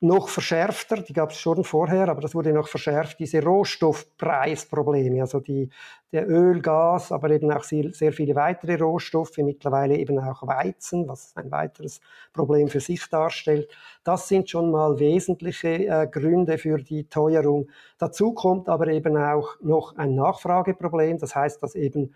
noch 0.02 0.28
verschärfter, 0.28 0.98
die 0.98 1.14
gab 1.14 1.32
es 1.32 1.38
schon 1.38 1.64
vorher, 1.64 2.10
aber 2.10 2.22
das 2.22 2.36
wurde 2.36 2.52
noch 2.52 2.68
verschärft, 2.68 3.20
diese 3.20 3.42
Rohstoffpreisprobleme, 3.42 5.22
also 5.22 5.40
die, 5.40 5.70
der 6.12 6.30
Öl, 6.30 6.62
Gas, 6.62 7.12
aber 7.12 7.30
eben 7.32 7.52
auch 7.52 7.64
sehr, 7.64 7.94
sehr 7.94 8.12
viele 8.12 8.36
weitere 8.36 8.76
Rohstoffe, 8.76 9.38
mittlerweile 9.38 9.98
eben 9.98 10.20
auch 10.20 10.46
Weizen, 10.46 11.08
was 11.08 11.36
ein 11.36 11.50
weiteres 11.50 12.02
Problem 12.34 12.68
für 12.68 12.82
sich 12.82 13.08
darstellt. 13.10 13.70
Das 14.04 14.28
sind 14.28 14.50
schon 14.50 14.70
mal 14.70 15.00
wesentliche 15.00 15.88
äh, 15.88 16.08
Gründe 16.08 16.58
für 16.58 16.78
die 16.78 17.08
Teuerung. 17.08 17.70
Dazu 17.98 18.34
kommt 18.34 18.68
aber 18.68 18.88
eben 18.88 19.16
auch 19.16 19.56
noch 19.62 19.96
ein 19.96 20.14
Nachfrageproblem, 20.14 21.20
das 21.20 21.36
heißt, 21.36 21.64
dass 21.64 21.74
eben 21.74 22.14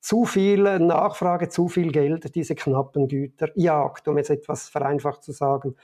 zu 0.00 0.24
viel 0.24 0.64
Nachfrage, 0.80 1.48
zu 1.48 1.68
viel 1.68 1.92
Geld 1.92 2.34
diese 2.34 2.56
knappen 2.56 3.06
Güter 3.06 3.48
jagt, 3.54 4.08
um 4.08 4.18
es 4.18 4.30
etwas 4.30 4.68
vereinfacht 4.68 5.22
zu 5.22 5.30
sagen. 5.30 5.76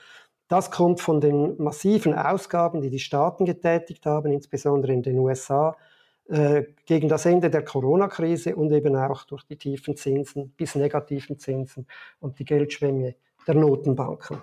Das 0.49 0.71
kommt 0.71 0.99
von 0.99 1.21
den 1.21 1.61
massiven 1.61 2.13
Ausgaben, 2.13 2.81
die 2.81 2.89
die 2.89 2.99
Staaten 2.99 3.45
getätigt 3.45 4.05
haben, 4.05 4.33
insbesondere 4.33 4.91
in 4.91 5.03
den 5.03 5.19
USA, 5.19 5.77
äh, 6.27 6.63
gegen 6.85 7.07
das 7.07 7.25
Ende 7.25 7.51
der 7.51 7.63
Corona-Krise 7.63 8.55
und 8.55 8.71
eben 8.71 8.95
auch 8.95 9.23
durch 9.25 9.43
die 9.43 9.57
tiefen 9.57 9.95
Zinsen 9.95 10.49
bis 10.57 10.73
negativen 10.73 11.37
Zinsen 11.37 11.85
und 12.19 12.39
die 12.39 12.45
Geldschwemme 12.45 13.15
der 13.47 13.55
Notenbanken. 13.55 14.41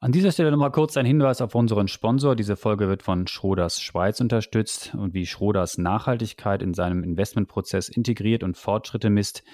An 0.00 0.12
dieser 0.12 0.32
Stelle 0.32 0.50
nochmal 0.50 0.72
kurz 0.72 0.96
ein 0.96 1.06
Hinweis 1.06 1.42
auf 1.42 1.54
unseren 1.54 1.88
Sponsor. 1.88 2.36
Diese 2.36 2.56
Folge 2.56 2.88
wird 2.88 3.02
von 3.02 3.26
Schroders 3.26 3.80
Schweiz 3.80 4.20
unterstützt 4.20 4.94
und 4.94 5.12
wie 5.12 5.26
Schroders 5.26 5.76
Nachhaltigkeit 5.76 6.62
in 6.62 6.72
seinem 6.72 7.02
Investmentprozess 7.02 7.90
integriert 7.90 8.42
und 8.42 8.56
Fortschritte 8.56 9.08
misst, 9.10 9.44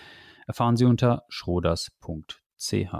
erfahren 0.46 0.76
Sie 0.76 0.84
unter 0.84 1.24
schroders.ch. 1.28 2.94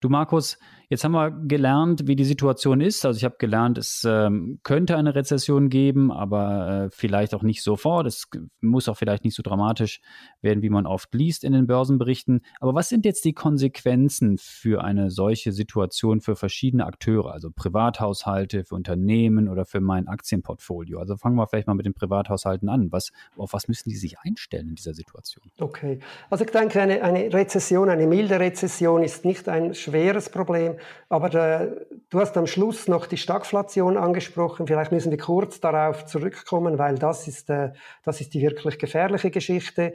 Du 0.00 0.08
Markus, 0.08 0.58
Jetzt 0.88 1.02
haben 1.02 1.12
wir 1.12 1.32
gelernt, 1.32 2.06
wie 2.06 2.14
die 2.14 2.24
Situation 2.24 2.80
ist. 2.80 3.04
Also 3.04 3.16
ich 3.18 3.24
habe 3.24 3.34
gelernt, 3.38 3.76
es 3.76 4.04
ähm, 4.06 4.60
könnte 4.62 4.96
eine 4.96 5.16
Rezession 5.16 5.68
geben, 5.68 6.12
aber 6.12 6.84
äh, 6.86 6.90
vielleicht 6.90 7.34
auch 7.34 7.42
nicht 7.42 7.64
sofort. 7.64 8.06
Es 8.06 8.28
muss 8.60 8.88
auch 8.88 8.96
vielleicht 8.96 9.24
nicht 9.24 9.34
so 9.34 9.42
dramatisch 9.42 10.00
werden, 10.42 10.62
wie 10.62 10.70
man 10.70 10.86
oft 10.86 11.12
liest 11.12 11.42
in 11.42 11.52
den 11.52 11.66
Börsenberichten. 11.66 12.42
Aber 12.60 12.74
was 12.74 12.88
sind 12.88 13.04
jetzt 13.04 13.24
die 13.24 13.32
Konsequenzen 13.32 14.38
für 14.38 14.84
eine 14.84 15.10
solche 15.10 15.50
Situation 15.50 16.20
für 16.20 16.36
verschiedene 16.36 16.86
Akteure, 16.86 17.32
also 17.32 17.50
Privathaushalte, 17.50 18.64
für 18.64 18.76
Unternehmen 18.76 19.48
oder 19.48 19.64
für 19.64 19.80
mein 19.80 20.06
Aktienportfolio? 20.06 21.00
Also 21.00 21.16
fangen 21.16 21.34
wir 21.34 21.48
vielleicht 21.48 21.66
mal 21.66 21.74
mit 21.74 21.86
den 21.86 21.94
Privathaushalten 21.94 22.68
an. 22.68 22.92
Was, 22.92 23.10
auf 23.36 23.54
was 23.54 23.66
müssen 23.66 23.88
die 23.88 23.96
sich 23.96 24.20
einstellen 24.20 24.68
in 24.68 24.74
dieser 24.76 24.94
Situation? 24.94 25.50
Okay, 25.58 25.98
also 26.30 26.44
ich 26.44 26.50
denke, 26.52 26.80
eine, 26.80 27.02
eine 27.02 27.32
Rezession, 27.32 27.88
eine 27.90 28.06
milde 28.06 28.38
Rezession 28.38 29.02
ist 29.02 29.24
nicht 29.24 29.48
ein 29.48 29.74
schweres 29.74 30.30
Problem. 30.30 30.75
Aber 31.08 31.34
äh, 31.34 31.86
du 32.10 32.20
hast 32.20 32.36
am 32.36 32.46
Schluss 32.46 32.88
noch 32.88 33.06
die 33.06 33.16
Stagflation 33.16 33.96
angesprochen. 33.96 34.66
Vielleicht 34.66 34.92
müssen 34.92 35.10
wir 35.10 35.18
kurz 35.18 35.60
darauf 35.60 36.06
zurückkommen, 36.06 36.78
weil 36.78 36.98
das 36.98 37.28
ist, 37.28 37.50
äh, 37.50 37.72
das 38.02 38.20
ist 38.20 38.34
die 38.34 38.42
wirklich 38.42 38.78
gefährliche 38.78 39.30
Geschichte. 39.30 39.94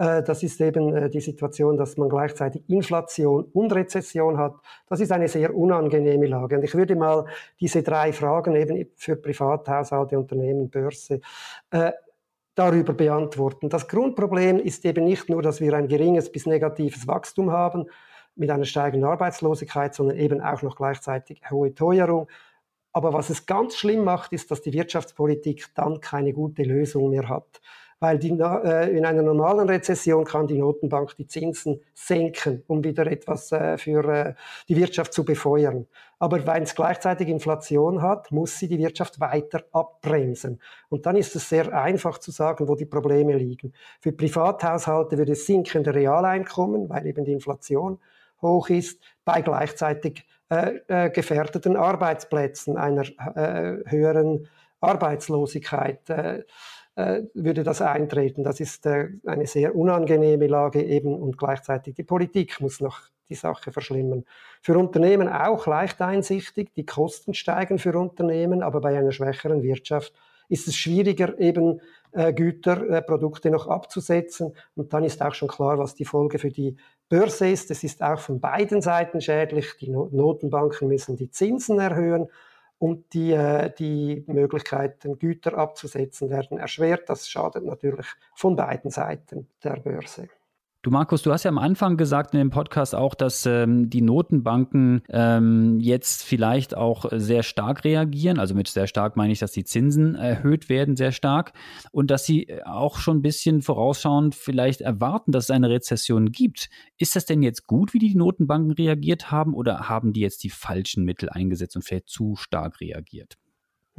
Äh, 0.00 0.22
das 0.22 0.42
ist 0.42 0.60
eben 0.62 0.96
äh, 0.96 1.10
die 1.10 1.20
Situation, 1.20 1.76
dass 1.76 1.98
man 1.98 2.08
gleichzeitig 2.08 2.62
Inflation 2.68 3.44
und 3.52 3.72
Rezession 3.74 4.38
hat. 4.38 4.54
Das 4.88 5.00
ist 5.00 5.12
eine 5.12 5.28
sehr 5.28 5.54
unangenehme 5.54 6.26
Lage. 6.26 6.56
Und 6.56 6.64
ich 6.64 6.74
würde 6.74 6.96
mal 6.96 7.26
diese 7.60 7.82
drei 7.82 8.12
Fragen 8.12 8.56
eben 8.56 8.86
für 8.96 9.16
Privathaushalte, 9.16 10.18
Unternehmen, 10.18 10.70
Börse 10.70 11.20
äh, 11.70 11.92
darüber 12.54 12.94
beantworten. 12.94 13.68
Das 13.68 13.88
Grundproblem 13.88 14.58
ist 14.58 14.86
eben 14.86 15.04
nicht 15.04 15.28
nur, 15.28 15.42
dass 15.42 15.60
wir 15.60 15.74
ein 15.74 15.86
geringes 15.86 16.32
bis 16.32 16.46
negatives 16.46 17.06
Wachstum 17.06 17.52
haben, 17.52 17.86
mit 18.36 18.50
einer 18.50 18.64
steigenden 18.64 19.08
Arbeitslosigkeit, 19.08 19.94
sondern 19.94 20.18
eben 20.18 20.40
auch 20.40 20.62
noch 20.62 20.76
gleichzeitig 20.76 21.42
hohe 21.50 21.74
Teuerung. 21.74 22.28
Aber 22.92 23.12
was 23.12 23.30
es 23.30 23.46
ganz 23.46 23.76
schlimm 23.76 24.04
macht, 24.04 24.32
ist, 24.32 24.50
dass 24.50 24.62
die 24.62 24.72
Wirtschaftspolitik 24.72 25.66
dann 25.74 26.00
keine 26.00 26.32
gute 26.32 26.62
Lösung 26.62 27.10
mehr 27.10 27.28
hat. 27.28 27.60
Weil 28.02 28.18
die, 28.18 28.30
äh, 28.30 28.96
in 28.96 29.04
einer 29.04 29.22
normalen 29.22 29.68
Rezession 29.68 30.24
kann 30.24 30.46
die 30.46 30.56
Notenbank 30.56 31.16
die 31.16 31.26
Zinsen 31.26 31.82
senken, 31.92 32.64
um 32.66 32.82
wieder 32.82 33.06
etwas 33.06 33.52
äh, 33.52 33.76
für 33.76 34.04
äh, 34.08 34.34
die 34.70 34.76
Wirtschaft 34.76 35.12
zu 35.12 35.22
befeuern. 35.22 35.86
Aber 36.18 36.46
weil 36.46 36.62
es 36.62 36.74
gleichzeitig 36.74 37.28
Inflation 37.28 38.00
hat, 38.00 38.32
muss 38.32 38.58
sie 38.58 38.68
die 38.68 38.78
Wirtschaft 38.78 39.20
weiter 39.20 39.64
abbremsen. 39.72 40.60
Und 40.88 41.04
dann 41.04 41.16
ist 41.16 41.36
es 41.36 41.50
sehr 41.50 41.74
einfach 41.74 42.16
zu 42.18 42.30
sagen, 42.30 42.68
wo 42.68 42.74
die 42.74 42.86
Probleme 42.86 43.36
liegen. 43.36 43.74
Für 44.00 44.12
Privathaushalte 44.12 45.18
würde 45.18 45.32
es 45.32 45.44
sinkende 45.44 45.94
Realeinkommen, 45.94 46.88
weil 46.88 47.06
eben 47.06 47.26
die 47.26 47.32
Inflation 47.32 47.98
hoch 48.42 48.68
ist, 48.68 49.00
bei 49.24 49.42
gleichzeitig 49.42 50.24
äh, 50.50 50.80
äh, 50.88 51.10
gefährdeten 51.10 51.76
Arbeitsplätzen, 51.76 52.76
einer 52.76 53.02
äh, 53.02 53.78
höheren 53.86 54.48
Arbeitslosigkeit 54.80 56.08
äh, 56.10 56.42
äh, 56.96 57.22
würde 57.34 57.62
das 57.62 57.82
eintreten. 57.82 58.42
Das 58.42 58.60
ist 58.60 58.86
äh, 58.86 59.08
eine 59.26 59.46
sehr 59.46 59.76
unangenehme 59.76 60.46
Lage 60.46 60.82
eben 60.82 61.14
und 61.14 61.38
gleichzeitig 61.38 61.94
die 61.94 62.02
Politik 62.02 62.60
muss 62.60 62.80
noch 62.80 63.00
die 63.28 63.36
Sache 63.36 63.72
verschlimmern. 63.72 64.24
Für 64.60 64.76
Unternehmen 64.76 65.28
auch 65.28 65.66
leicht 65.66 66.02
einsichtig, 66.02 66.74
die 66.74 66.84
Kosten 66.84 67.32
steigen 67.32 67.78
für 67.78 67.96
Unternehmen, 67.96 68.62
aber 68.62 68.80
bei 68.80 68.98
einer 68.98 69.12
schwächeren 69.12 69.62
Wirtschaft 69.62 70.12
ist 70.50 70.68
es 70.68 70.76
schwieriger, 70.76 71.38
eben 71.38 71.80
äh, 72.12 72.32
Güter, 72.32 72.88
äh, 72.90 73.02
Produkte 73.02 73.50
noch 73.50 73.68
abzusetzen. 73.68 74.52
Und 74.74 74.92
dann 74.92 75.04
ist 75.04 75.22
auch 75.22 75.34
schon 75.34 75.48
klar, 75.48 75.78
was 75.78 75.94
die 75.94 76.04
Folge 76.04 76.38
für 76.38 76.50
die 76.50 76.76
Börse 77.08 77.48
ist. 77.48 77.70
Es 77.70 77.82
ist 77.82 78.02
auch 78.02 78.18
von 78.18 78.40
beiden 78.40 78.82
Seiten 78.82 79.20
schädlich. 79.20 79.76
Die 79.80 79.90
Notenbanken 79.90 80.88
müssen 80.88 81.16
die 81.16 81.30
Zinsen 81.30 81.78
erhöhen 81.78 82.28
und 82.78 83.12
die, 83.14 83.32
äh, 83.32 83.72
die 83.78 84.24
Möglichkeiten, 84.26 85.18
Güter 85.18 85.56
abzusetzen, 85.56 86.30
werden 86.30 86.58
erschwert. 86.58 87.08
Das 87.08 87.28
schadet 87.28 87.64
natürlich 87.64 88.06
von 88.34 88.56
beiden 88.56 88.90
Seiten 88.90 89.48
der 89.62 89.76
Börse. 89.76 90.28
Du 90.82 90.90
Markus, 90.90 91.20
du 91.20 91.30
hast 91.30 91.44
ja 91.44 91.50
am 91.50 91.58
Anfang 91.58 91.98
gesagt 91.98 92.32
in 92.32 92.38
dem 92.38 92.48
Podcast 92.48 92.94
auch, 92.94 93.14
dass 93.14 93.44
ähm, 93.44 93.90
die 93.90 94.00
Notenbanken 94.00 95.02
ähm, 95.10 95.78
jetzt 95.78 96.22
vielleicht 96.22 96.74
auch 96.74 97.04
sehr 97.12 97.42
stark 97.42 97.84
reagieren. 97.84 98.38
Also 98.38 98.54
mit 98.54 98.66
sehr 98.66 98.86
stark 98.86 99.14
meine 99.14 99.30
ich, 99.30 99.40
dass 99.40 99.52
die 99.52 99.64
Zinsen 99.64 100.14
erhöht 100.14 100.70
werden 100.70 100.96
sehr 100.96 101.12
stark 101.12 101.52
und 101.92 102.10
dass 102.10 102.24
sie 102.24 102.64
auch 102.64 102.96
schon 102.96 103.18
ein 103.18 103.22
bisschen 103.22 103.60
vorausschauend 103.60 104.34
vielleicht 104.34 104.80
erwarten, 104.80 105.32
dass 105.32 105.44
es 105.44 105.50
eine 105.50 105.68
Rezession 105.68 106.32
gibt. 106.32 106.70
Ist 106.96 107.14
das 107.14 107.26
denn 107.26 107.42
jetzt 107.42 107.66
gut, 107.66 107.92
wie 107.92 107.98
die 107.98 108.14
Notenbanken 108.14 108.70
reagiert 108.70 109.30
haben 109.30 109.52
oder 109.52 109.90
haben 109.90 110.14
die 110.14 110.20
jetzt 110.20 110.42
die 110.44 110.50
falschen 110.50 111.04
Mittel 111.04 111.28
eingesetzt 111.28 111.76
und 111.76 111.82
vielleicht 111.82 112.08
zu 112.08 112.36
stark 112.36 112.80
reagiert? 112.80 113.36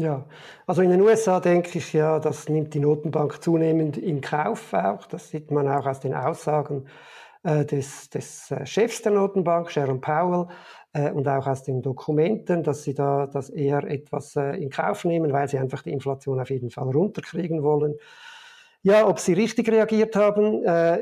Ja, 0.02 0.26
also 0.66 0.82
in 0.82 0.90
den 0.90 1.00
USA 1.02 1.40
denke 1.40 1.78
ich 1.78 1.94
ja, 1.94 2.18
das 2.18 2.50
nimmt 2.50 2.74
die 2.74 2.80
Notenbank 2.80 3.44
zunehmend 3.44 3.98
in 3.98 4.20
Kauf 4.20 4.74
auch. 4.74 5.06
Das 5.06 5.30
sieht 5.30 5.52
man 5.52 5.68
auch 5.68 5.86
aus 5.86 6.00
den 6.00 6.16
Aussagen 6.16 6.88
äh, 7.44 7.66
des, 7.66 8.10
des 8.10 8.50
äh, 8.50 8.66
Chefs 8.66 9.04
der 9.04 9.12
Notenbank, 9.12 9.70
Sharon 9.70 10.02
Powell, 10.02 10.48
äh, 10.94 11.12
und 11.12 11.28
auch 11.28 11.46
aus 11.46 11.62
den 11.62 11.84
Dokumenten, 11.84 12.64
dass 12.64 12.82
sie 12.82 12.96
da 12.96 13.28
das 13.28 13.52
eher 13.52 13.84
etwas 13.84 14.36
äh, 14.36 14.56
in 14.56 14.72
Kauf 14.72 15.06
nehmen, 15.06 15.34
weil 15.34 15.48
sie 15.48 15.60
einfach 15.60 15.84
die 15.84 15.92
Inflation 15.92 16.40
auf 16.40 16.50
jeden 16.50 16.72
Fall 16.72 16.90
runterkriegen 16.90 17.62
wollen. 17.62 17.94
Ja, 18.82 19.08
ob 19.08 19.20
sie 19.20 19.34
richtig 19.34 19.70
reagiert 19.70 20.16
haben, 20.16 20.66
äh, 20.66 20.98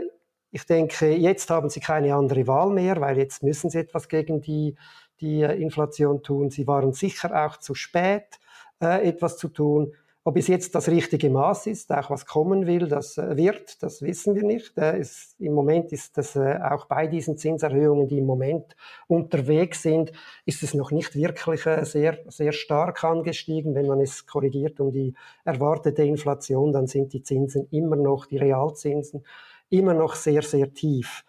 ich 0.52 0.66
denke, 0.66 1.16
jetzt 1.16 1.50
haben 1.50 1.70
sie 1.70 1.80
keine 1.80 2.16
andere 2.16 2.48
Wahl 2.48 2.72
mehr, 2.72 3.00
weil 3.00 3.18
jetzt 3.18 3.44
müssen 3.44 3.70
sie 3.70 3.80
etwas 3.80 4.10
gegen 4.10 4.42
die, 4.42 4.76
die 5.22 5.44
äh, 5.44 5.56
Inflation 5.56 6.22
tun. 6.22 6.50
Sie 6.50 6.68
waren 6.68 6.92
sicher 6.92 7.46
auch 7.46 7.56
zu 7.56 7.76
spät 7.76 8.42
äh, 8.82 9.08
etwas 9.08 9.38
zu 9.38 9.50
tun. 9.50 9.94
Ob 10.26 10.38
es 10.38 10.48
jetzt 10.48 10.76
das 10.76 10.90
richtige 10.90 11.30
Maß 11.30 11.68
ist, 11.68 11.92
auch 11.92 12.10
was 12.10 12.26
kommen 12.26 12.68
will, 12.68 12.88
das 12.88 13.18
äh, 13.18 13.36
wird, 13.38 13.82
das 13.82 14.02
wissen 14.02 14.36
wir 14.36 14.44
nicht. 14.44 14.78
Äh, 14.78 15.00
es, 15.00 15.36
Im 15.40 15.54
Moment 15.54 15.92
ist 15.92 16.18
das 16.18 16.38
auch 16.38 16.86
bei 16.86 17.08
diesen 17.08 17.38
Zinserhöhungen, 17.38 18.08
die 18.08 18.20
im 18.20 18.26
Moment 18.26 18.76
unterwegs 19.08 19.82
sind, 19.82 20.12
ist 20.46 20.62
es 20.62 20.74
noch 20.74 20.92
nicht 20.92 21.16
wirklich 21.16 21.64
sehr, 21.64 22.20
sehr 22.28 22.52
stark 22.52 23.04
angestiegen. 23.04 23.76
Wenn 23.76 23.88
man 23.88 24.02
es 24.02 24.26
korrigiert 24.28 24.80
um 24.80 24.92
die 24.92 25.14
erwartete 25.46 26.04
Inflation, 26.04 26.74
dann 26.74 26.88
sind 26.88 27.14
die 27.14 27.24
Zinsen 27.24 27.68
immer 27.72 27.96
noch, 27.96 28.26
die 28.26 28.38
Realzinsen, 28.38 29.24
immer 29.70 29.94
noch 29.94 30.16
sehr, 30.16 30.42
sehr 30.42 30.74
tief. 30.74 31.24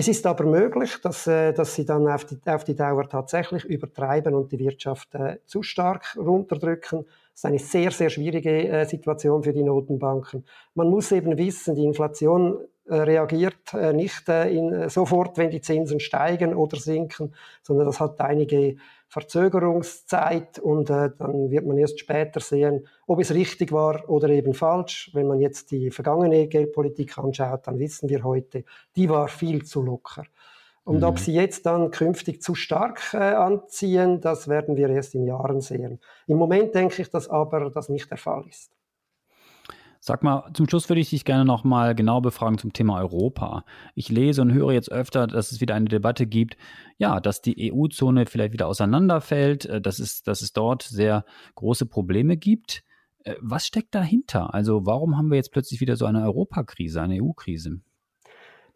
Es 0.00 0.08
ist 0.08 0.26
aber 0.26 0.46
möglich, 0.46 0.96
dass, 1.02 1.26
äh, 1.26 1.52
dass 1.52 1.74
sie 1.74 1.84
dann 1.84 2.08
auf 2.08 2.24
die, 2.24 2.38
auf 2.46 2.64
die 2.64 2.74
Dauer 2.74 3.06
tatsächlich 3.06 3.66
übertreiben 3.66 4.34
und 4.34 4.50
die 4.50 4.58
Wirtschaft 4.58 5.14
äh, 5.14 5.40
zu 5.44 5.62
stark 5.62 6.16
runterdrücken. 6.16 7.04
Das 7.04 7.34
ist 7.34 7.44
eine 7.44 7.58
sehr, 7.58 7.90
sehr 7.90 8.08
schwierige 8.08 8.66
äh, 8.66 8.86
Situation 8.86 9.42
für 9.42 9.52
die 9.52 9.62
Notenbanken. 9.62 10.46
Man 10.74 10.88
muss 10.88 11.12
eben 11.12 11.36
wissen, 11.36 11.74
die 11.74 11.84
Inflation 11.84 12.60
reagiert 12.86 13.72
äh, 13.74 13.92
nicht 13.92 14.28
äh, 14.28 14.48
in, 14.50 14.88
sofort, 14.88 15.38
wenn 15.38 15.50
die 15.50 15.60
Zinsen 15.60 16.00
steigen 16.00 16.54
oder 16.54 16.76
sinken, 16.76 17.34
sondern 17.62 17.86
das 17.86 18.00
hat 18.00 18.20
einige 18.20 18.76
Verzögerungszeit 19.08 20.58
und 20.58 20.88
äh, 20.90 21.10
dann 21.18 21.50
wird 21.50 21.66
man 21.66 21.78
erst 21.78 21.98
später 22.00 22.40
sehen, 22.40 22.86
ob 23.06 23.20
es 23.20 23.34
richtig 23.34 23.72
war 23.72 24.08
oder 24.08 24.28
eben 24.28 24.54
falsch. 24.54 25.10
Wenn 25.14 25.26
man 25.26 25.40
jetzt 25.40 25.70
die 25.72 25.90
vergangene 25.90 26.46
Geldpolitik 26.46 27.18
anschaut, 27.18 27.66
dann 27.66 27.78
wissen 27.78 28.08
wir 28.08 28.22
heute, 28.22 28.64
die 28.96 29.08
war 29.08 29.28
viel 29.28 29.64
zu 29.64 29.82
locker. 29.82 30.24
Und 30.84 30.98
mhm. 30.98 31.04
ob 31.04 31.18
sie 31.18 31.32
jetzt 31.32 31.66
dann 31.66 31.90
künftig 31.90 32.40
zu 32.40 32.54
stark 32.54 33.12
äh, 33.12 33.18
anziehen, 33.18 34.20
das 34.20 34.48
werden 34.48 34.76
wir 34.76 34.88
erst 34.88 35.14
in 35.14 35.26
Jahren 35.26 35.60
sehen. 35.60 36.00
Im 36.26 36.38
Moment 36.38 36.74
denke 36.74 37.02
ich, 37.02 37.10
dass 37.10 37.28
aber 37.28 37.70
das 37.70 37.88
nicht 37.88 38.10
der 38.10 38.18
Fall 38.18 38.44
ist. 38.48 38.72
Sag 40.02 40.22
mal, 40.22 40.50
zum 40.54 40.66
Schluss 40.66 40.88
würde 40.88 41.02
ich 41.02 41.10
dich 41.10 41.26
gerne 41.26 41.44
noch 41.44 41.62
mal 41.62 41.94
genau 41.94 42.22
befragen 42.22 42.56
zum 42.56 42.72
Thema 42.72 42.98
Europa. 42.98 43.66
Ich 43.94 44.08
lese 44.08 44.40
und 44.40 44.50
höre 44.50 44.72
jetzt 44.72 44.90
öfter, 44.90 45.26
dass 45.26 45.52
es 45.52 45.60
wieder 45.60 45.74
eine 45.74 45.90
Debatte 45.90 46.26
gibt, 46.26 46.56
ja, 46.96 47.20
dass 47.20 47.42
die 47.42 47.70
EU-Zone 47.70 48.24
vielleicht 48.24 48.54
wieder 48.54 48.66
auseinanderfällt, 48.66 49.66
äh, 49.66 49.80
dass 49.80 49.98
es, 49.98 50.22
dass 50.22 50.40
es 50.40 50.54
dort 50.54 50.84
sehr 50.84 51.26
große 51.54 51.84
Probleme 51.84 52.38
gibt. 52.38 52.82
Äh, 53.24 53.34
was 53.42 53.66
steckt 53.66 53.94
dahinter? 53.94 54.54
Also 54.54 54.86
warum 54.86 55.18
haben 55.18 55.28
wir 55.28 55.36
jetzt 55.36 55.52
plötzlich 55.52 55.82
wieder 55.82 55.96
so 55.96 56.06
eine 56.06 56.22
Europakrise, 56.22 57.02
eine 57.02 57.22
EU-Krise? 57.22 57.82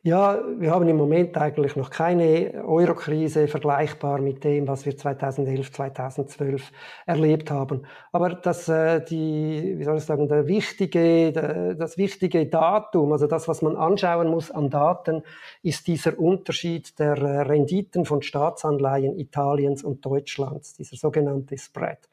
Ja, 0.07 0.39
wir 0.59 0.71
haben 0.71 0.87
im 0.87 0.99
Moment 0.99 1.35
eigentlich 1.39 1.77
noch 1.77 1.89
keine 1.89 2.63
Eurokrise 2.63 3.49
vergleichbar 3.49 4.21
mit 4.21 4.45
dem, 4.45 4.69
was 4.69 4.85
wir 4.85 4.95
2011, 4.95 5.73
2012 5.73 6.73
erlebt 7.07 7.51
haben. 7.51 7.87
Aber 8.13 8.35
das, 8.35 8.69
äh, 8.69 9.03
die, 9.03 9.79
wie 9.79 9.83
soll 9.83 9.97
ich 9.97 10.05
sagen, 10.05 10.29
der 10.29 10.47
wichtige, 10.47 11.33
das 11.79 11.97
wichtige 11.97 12.45
Datum, 12.45 13.13
also 13.13 13.27
das, 13.27 13.49
was 13.49 13.63
man 13.63 13.77
anschauen 13.77 14.29
muss 14.29 14.51
an 14.51 14.69
Daten, 14.69 15.23
ist 15.63 15.87
dieser 15.87 16.19
Unterschied 16.19 16.99
der 16.99 17.17
äh, 17.17 17.41
Renditen 17.41 18.05
von 18.05 18.21
Staatsanleihen 18.21 19.19
Italiens 19.19 19.83
und 19.83 20.05
Deutschlands, 20.05 20.75
dieser 20.75 20.97
sogenannte 20.97 21.57
Spread. 21.57 22.11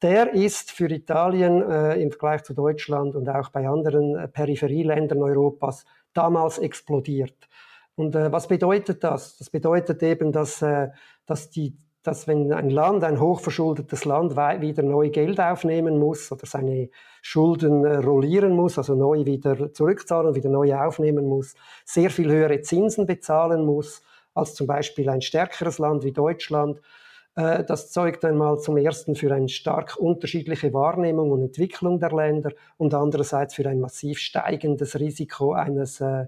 Der 0.00 0.32
ist 0.32 0.72
für 0.72 0.90
Italien 0.90 1.62
äh, 1.62 1.94
im 2.02 2.10
Vergleich 2.10 2.42
zu 2.42 2.54
Deutschland 2.54 3.14
und 3.14 3.28
auch 3.28 3.50
bei 3.50 3.68
anderen 3.68 4.16
äh, 4.16 4.28
Peripherieländern 4.28 5.22
Europas 5.22 5.84
damals 6.14 6.58
explodiert. 6.58 7.48
Und 7.94 8.14
äh, 8.14 8.32
was 8.32 8.48
bedeutet 8.48 9.04
das? 9.04 9.36
Das 9.36 9.50
bedeutet 9.50 10.02
eben, 10.02 10.32
dass, 10.32 10.62
äh, 10.62 10.88
dass, 11.26 11.50
die, 11.50 11.76
dass 12.02 12.26
wenn 12.26 12.52
ein 12.52 12.70
Land, 12.70 13.04
ein 13.04 13.20
hochverschuldetes 13.20 14.04
Land 14.04 14.36
wieder 14.36 14.82
neu 14.82 15.10
Geld 15.10 15.40
aufnehmen 15.40 15.98
muss 15.98 16.32
oder 16.32 16.46
seine 16.46 16.88
Schulden 17.20 17.84
äh, 17.84 17.96
rollieren 17.96 18.52
muss, 18.52 18.78
also 18.78 18.94
neu 18.94 19.24
wieder 19.24 19.72
zurückzahlen, 19.72 20.34
wieder 20.34 20.50
neu 20.50 20.74
aufnehmen 20.74 21.26
muss, 21.26 21.54
sehr 21.84 22.10
viel 22.10 22.30
höhere 22.30 22.60
Zinsen 22.62 23.06
bezahlen 23.06 23.64
muss 23.64 24.02
als 24.34 24.54
zum 24.54 24.66
Beispiel 24.66 25.08
ein 25.08 25.20
stärkeres 25.20 25.78
Land 25.78 26.04
wie 26.04 26.12
Deutschland. 26.12 26.80
Äh, 27.34 27.64
das 27.64 27.90
zeugt 27.90 28.24
einmal 28.24 28.58
zum 28.58 28.76
ersten 28.76 29.14
für 29.14 29.32
eine 29.32 29.48
stark 29.48 29.96
unterschiedliche 29.96 30.72
Wahrnehmung 30.72 31.30
und 31.30 31.42
Entwicklung 31.42 31.98
der 31.98 32.12
Länder 32.12 32.50
und 32.76 32.94
andererseits 32.94 33.54
für 33.54 33.68
ein 33.68 33.80
massiv 33.80 34.18
steigendes 34.18 34.98
Risiko 34.98 35.52
eines, 35.52 36.00
äh, 36.00 36.26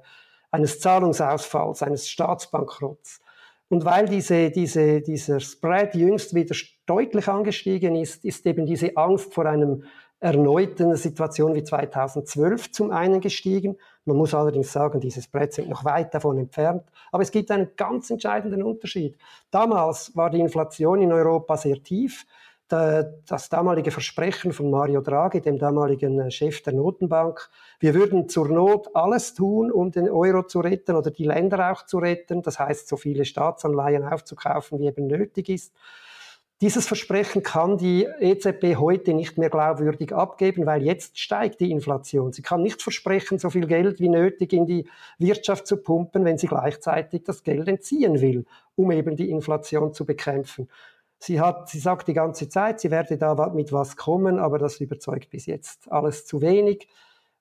eines 0.51 0.81
Zahlungsausfalls, 0.81 1.83
eines 1.83 2.09
Staatsbankrotts. 2.09 3.21
Und 3.69 3.85
weil 3.85 4.07
diese, 4.07 4.51
diese, 4.51 5.01
dieser 5.01 5.41
Spread 5.41 5.95
jüngst 5.95 6.35
wieder 6.35 6.55
deutlich 6.87 7.29
angestiegen 7.29 7.97
ist, 7.97 8.25
ist 8.25 8.47
eben 8.47 8.67
diese 8.67 8.97
Angst 8.97 9.33
vor 9.33 9.47
einem 9.47 9.85
erneuten 10.21 10.97
Situation 10.97 11.55
wie 11.55 11.65
2012 11.65 12.73
zum 12.73 12.91
einen 12.91 13.21
gestiegen. 13.21 13.77
Man 14.05 14.17
muss 14.17 14.35
allerdings 14.35 14.73
sagen, 14.73 15.01
diese 15.01 15.21
Spreads 15.21 15.57
sind 15.57 15.69
noch 15.69 15.85
weit 15.85 16.15
davon 16.15 16.39
entfernt. 16.39 16.83
Aber 17.13 17.23
es 17.23 17.31
gibt 17.31 17.51
einen 17.51 17.71
ganz 17.77 18.11
entscheidenden 18.11 18.63
Unterschied. 18.63 19.19
Damals 19.51 20.17
war 20.17 20.31
die 20.31 20.41
Inflation 20.41 21.03
in 21.03 21.13
Europa 21.13 21.57
sehr 21.57 21.83
tief. 21.83 22.27
Das 22.69 23.51
damalige 23.51 23.91
Versprechen 23.91 24.55
von 24.55 24.71
Mario 24.71 25.03
Draghi, 25.03 25.43
dem 25.43 25.59
damaligen 25.59 26.19
äh, 26.19 26.31
Chef 26.31 26.63
der 26.63 26.73
Notenbank, 26.73 27.51
wir 27.79 27.95
würden 27.95 28.27
zur 28.27 28.49
Not 28.49 28.89
alles 28.95 29.35
tun, 29.35 29.71
um 29.71 29.91
den 29.91 30.09
Euro 30.09 30.45
zu 30.45 30.61
retten 30.61 30.97
oder 30.97 31.11
die 31.11 31.25
Länder 31.25 31.71
auch 31.71 31.85
zu 31.85 31.99
retten. 31.99 32.41
Das 32.41 32.59
heißt, 32.59 32.89
so 32.89 32.97
viele 32.97 33.27
Staatsanleihen 33.27 34.03
aufzukaufen, 34.03 34.79
wie 34.79 34.87
eben 34.87 35.07
nötig 35.07 35.51
ist. 35.51 35.75
Dieses 36.61 36.87
Versprechen 36.87 37.43
kann 37.43 37.79
die 37.79 38.07
EZB 38.21 38.77
heute 38.77 39.13
nicht 39.13 39.39
mehr 39.39 39.51
glaubwürdig 39.51 40.15
abgeben, 40.15 40.67
weil 40.67 40.85
jetzt 40.85 41.19
steigt 41.19 41.61
die 41.61 41.73
Inflation. 41.73 42.33
Sie 42.33 42.43
kann 42.43 42.63
nicht 42.63 42.81
versprechen, 42.81 43.41
so 43.41 43.51
viel 43.51 43.67
Geld 43.67 43.99
wie 43.99 44.09
nötig 44.09 44.53
in 44.53 44.65
die 44.65 44.89
Wirtschaft 45.19 45.67
zu 45.67 45.79
pumpen, 45.79 46.25
wenn 46.25 46.39
sie 46.39 46.47
gleichzeitig 46.47 47.25
das 47.25 47.43
Geld 47.43 47.67
entziehen 47.67 48.21
will, 48.21 48.47
um 48.77 48.93
eben 48.93 49.17
die 49.17 49.31
Inflation 49.31 49.93
zu 49.93 50.07
bekämpfen. 50.07 50.69
Sie, 51.19 51.41
hat, 51.41 51.69
sie 51.71 51.81
sagt 51.81 52.07
die 52.07 52.15
ganze 52.15 52.49
Zeit, 52.49 52.79
sie 52.79 52.91
werde 52.93 53.19
da 53.19 53.35
mit 53.49 53.73
was 53.73 53.97
kommen, 53.97 54.39
aber 54.39 54.59
das 54.59 54.81
überzeugt 54.81 55.31
bis 55.31 55.47
jetzt 55.47 55.91
alles 55.91 56.25
zu 56.25 56.41
wenig. 56.41 56.87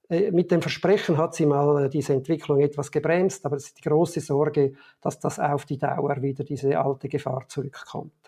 Äh, 0.09 0.31
mit 0.31 0.49
dem 0.49 0.61
Versprechen 0.63 1.17
hat 1.17 1.35
sie 1.35 1.45
mal 1.45 1.85
äh, 1.85 1.89
diese 1.89 2.13
Entwicklung 2.13 2.61
etwas 2.61 2.91
gebremst, 2.91 3.45
aber 3.45 3.57
es 3.57 3.67
ist 3.67 3.77
die 3.77 3.87
große 3.87 4.21
Sorge, 4.21 4.73
dass 5.01 5.19
das 5.19 5.39
auf 5.39 5.65
die 5.65 5.77
Dauer 5.77 6.21
wieder 6.21 6.43
diese 6.43 6.79
alte 6.79 7.09
Gefahr 7.09 7.45
zurückkommt 7.47 8.22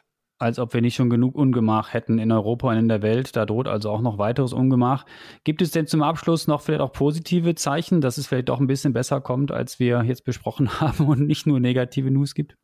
als 0.45 0.59
ob 0.59 0.73
wir 0.73 0.81
nicht 0.81 0.95
schon 0.95 1.09
genug 1.09 1.35
Ungemach 1.35 1.93
hätten 1.93 2.19
in 2.19 2.31
Europa 2.31 2.69
und 2.69 2.77
in 2.77 2.87
der 2.87 3.01
Welt. 3.01 3.35
Da 3.35 3.45
droht 3.45 3.67
also 3.67 3.89
auch 3.89 4.01
noch 4.01 4.17
weiteres 4.17 4.53
Ungemach. 4.53 5.05
Gibt 5.43 5.61
es 5.61 5.71
denn 5.71 5.87
zum 5.87 6.01
Abschluss 6.01 6.47
noch 6.47 6.61
vielleicht 6.61 6.81
auch 6.81 6.93
positive 6.93 7.55
Zeichen, 7.55 7.99
dass 7.99 8.17
es 8.17 8.27
vielleicht 8.27 8.49
doch 8.49 8.59
ein 8.59 8.67
bisschen 8.67 8.93
besser 8.93 9.21
kommt, 9.21 9.51
als 9.51 9.79
wir 9.79 10.03
jetzt 10.03 10.23
besprochen 10.23 10.69
haben 10.79 11.07
und 11.07 11.27
nicht 11.27 11.45
nur 11.47 11.59
negative 11.59 12.11
News 12.11 12.33
gibt? 12.33 12.55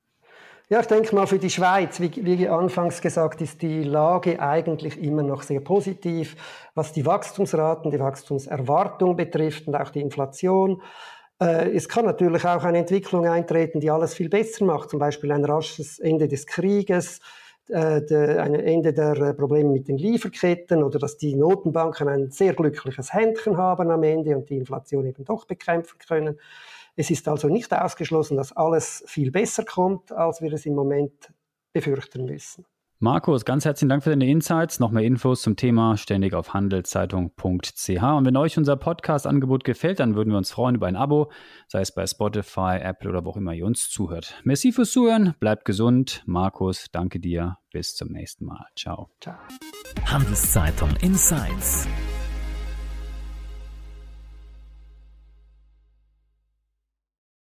Ja, 0.70 0.80
ich 0.80 0.86
denke 0.86 1.14
mal 1.14 1.28
für 1.28 1.38
die 1.38 1.50
Schweiz, 1.50 2.00
wie, 2.00 2.12
wie 2.24 2.48
anfangs 2.48 3.02
gesagt, 3.02 3.42
ist 3.42 3.62
die 3.62 3.84
Lage 3.84 4.40
eigentlich 4.40 4.98
immer 5.04 5.22
noch 5.22 5.42
sehr 5.42 5.60
positiv, 5.60 6.38
was 6.76 6.94
die 6.94 7.06
Wachstumsraten, 7.06 7.92
die 7.92 8.00
Wachstumserwartung 8.00 9.18
betrifft 9.18 9.68
und 9.68 9.76
auch 9.76 9.90
die 9.90 10.00
Inflation. 10.00 10.82
Äh, 11.42 11.76
es 11.76 11.90
kann 11.90 12.06
natürlich 12.06 12.46
auch 12.46 12.64
eine 12.64 12.78
Entwicklung 12.78 13.28
eintreten, 13.28 13.82
die 13.82 13.92
alles 13.92 14.14
viel 14.14 14.30
besser 14.30 14.64
macht, 14.64 14.92
zum 14.92 15.00
Beispiel 15.00 15.34
ein 15.34 15.44
rasches 15.44 16.00
Ende 16.00 16.30
des 16.30 16.46
Krieges, 16.46 17.20
ein 17.70 18.56
Ende 18.56 18.94
der 18.94 19.18
äh, 19.18 19.34
Probleme 19.34 19.72
mit 19.72 19.88
den 19.88 19.98
Lieferketten 19.98 20.84
oder 20.84 21.00
dass 21.00 21.18
die 21.18 21.36
Notenbanken 21.36 22.08
ein 22.08 22.32
sehr 22.32 22.54
glückliches 22.54 23.14
Händchen 23.14 23.58
haben 23.58 23.92
am 23.92 24.04
Ende 24.04 24.36
und 24.36 24.50
die 24.50 24.58
Inflation 24.58 25.06
eben 25.06 25.24
doch 25.26 25.46
bekämpfen 25.46 25.98
können. 26.00 26.40
Es 26.96 27.10
ist 27.10 27.28
also 27.28 27.48
nicht 27.48 27.74
ausgeschlossen, 27.74 28.38
dass 28.38 28.56
alles 28.56 29.04
viel 29.08 29.32
besser 29.32 29.64
kommt, 29.64 30.12
als 30.12 30.42
wir 30.42 30.52
es 30.54 30.66
im 30.66 30.76
Moment 30.76 31.32
befürchten 31.74 32.26
müssen. 32.26 32.66
Markus, 33.04 33.46
ganz 33.46 33.66
herzlichen 33.66 33.90
Dank 33.90 34.04
für 34.04 34.12
deine 34.12 34.30
Insights. 34.30 34.80
Noch 34.80 34.92
mehr 34.92 35.04
Infos 35.04 35.42
zum 35.42 35.56
Thema 35.56 35.98
ständig 35.98 36.36
auf 36.36 36.54
handelszeitung.ch. 36.54 37.90
Und 37.90 38.26
wenn 38.26 38.38
euch 38.38 38.60
unser 38.60 38.76
Podcast-Angebot 38.76 39.64
gefällt, 39.64 40.00
dann 40.00 40.14
würden 40.14 40.30
wir 40.30 40.38
uns 40.38 40.52
freuen 40.52 40.76
über 40.76 40.86
ein 40.86 40.96
Abo, 40.96 41.32
sei 41.68 41.82
es 41.82 41.92
bei 41.96 42.06
Spotify, 42.06 42.78
Apple 42.80 43.10
oder 43.10 43.26
wo 43.26 43.32
auch 43.32 43.38
immer 43.38 43.56
ihr 43.56 43.66
uns 43.66 43.90
zuhört. 43.90 44.40
Merci 44.44 44.72
fürs 44.72 44.92
Zuhören, 44.92 45.34
bleibt 45.40 45.66
gesund. 45.66 46.22
Markus, 46.28 46.90
danke 46.92 47.20
dir. 47.20 47.58
Bis 47.72 47.96
zum 47.96 48.10
nächsten 48.10 48.46
Mal. 48.46 48.68
Ciao. 48.76 49.10
Ciao. 49.20 49.38
Handelszeitung 50.06 50.92
Insights. 51.02 51.88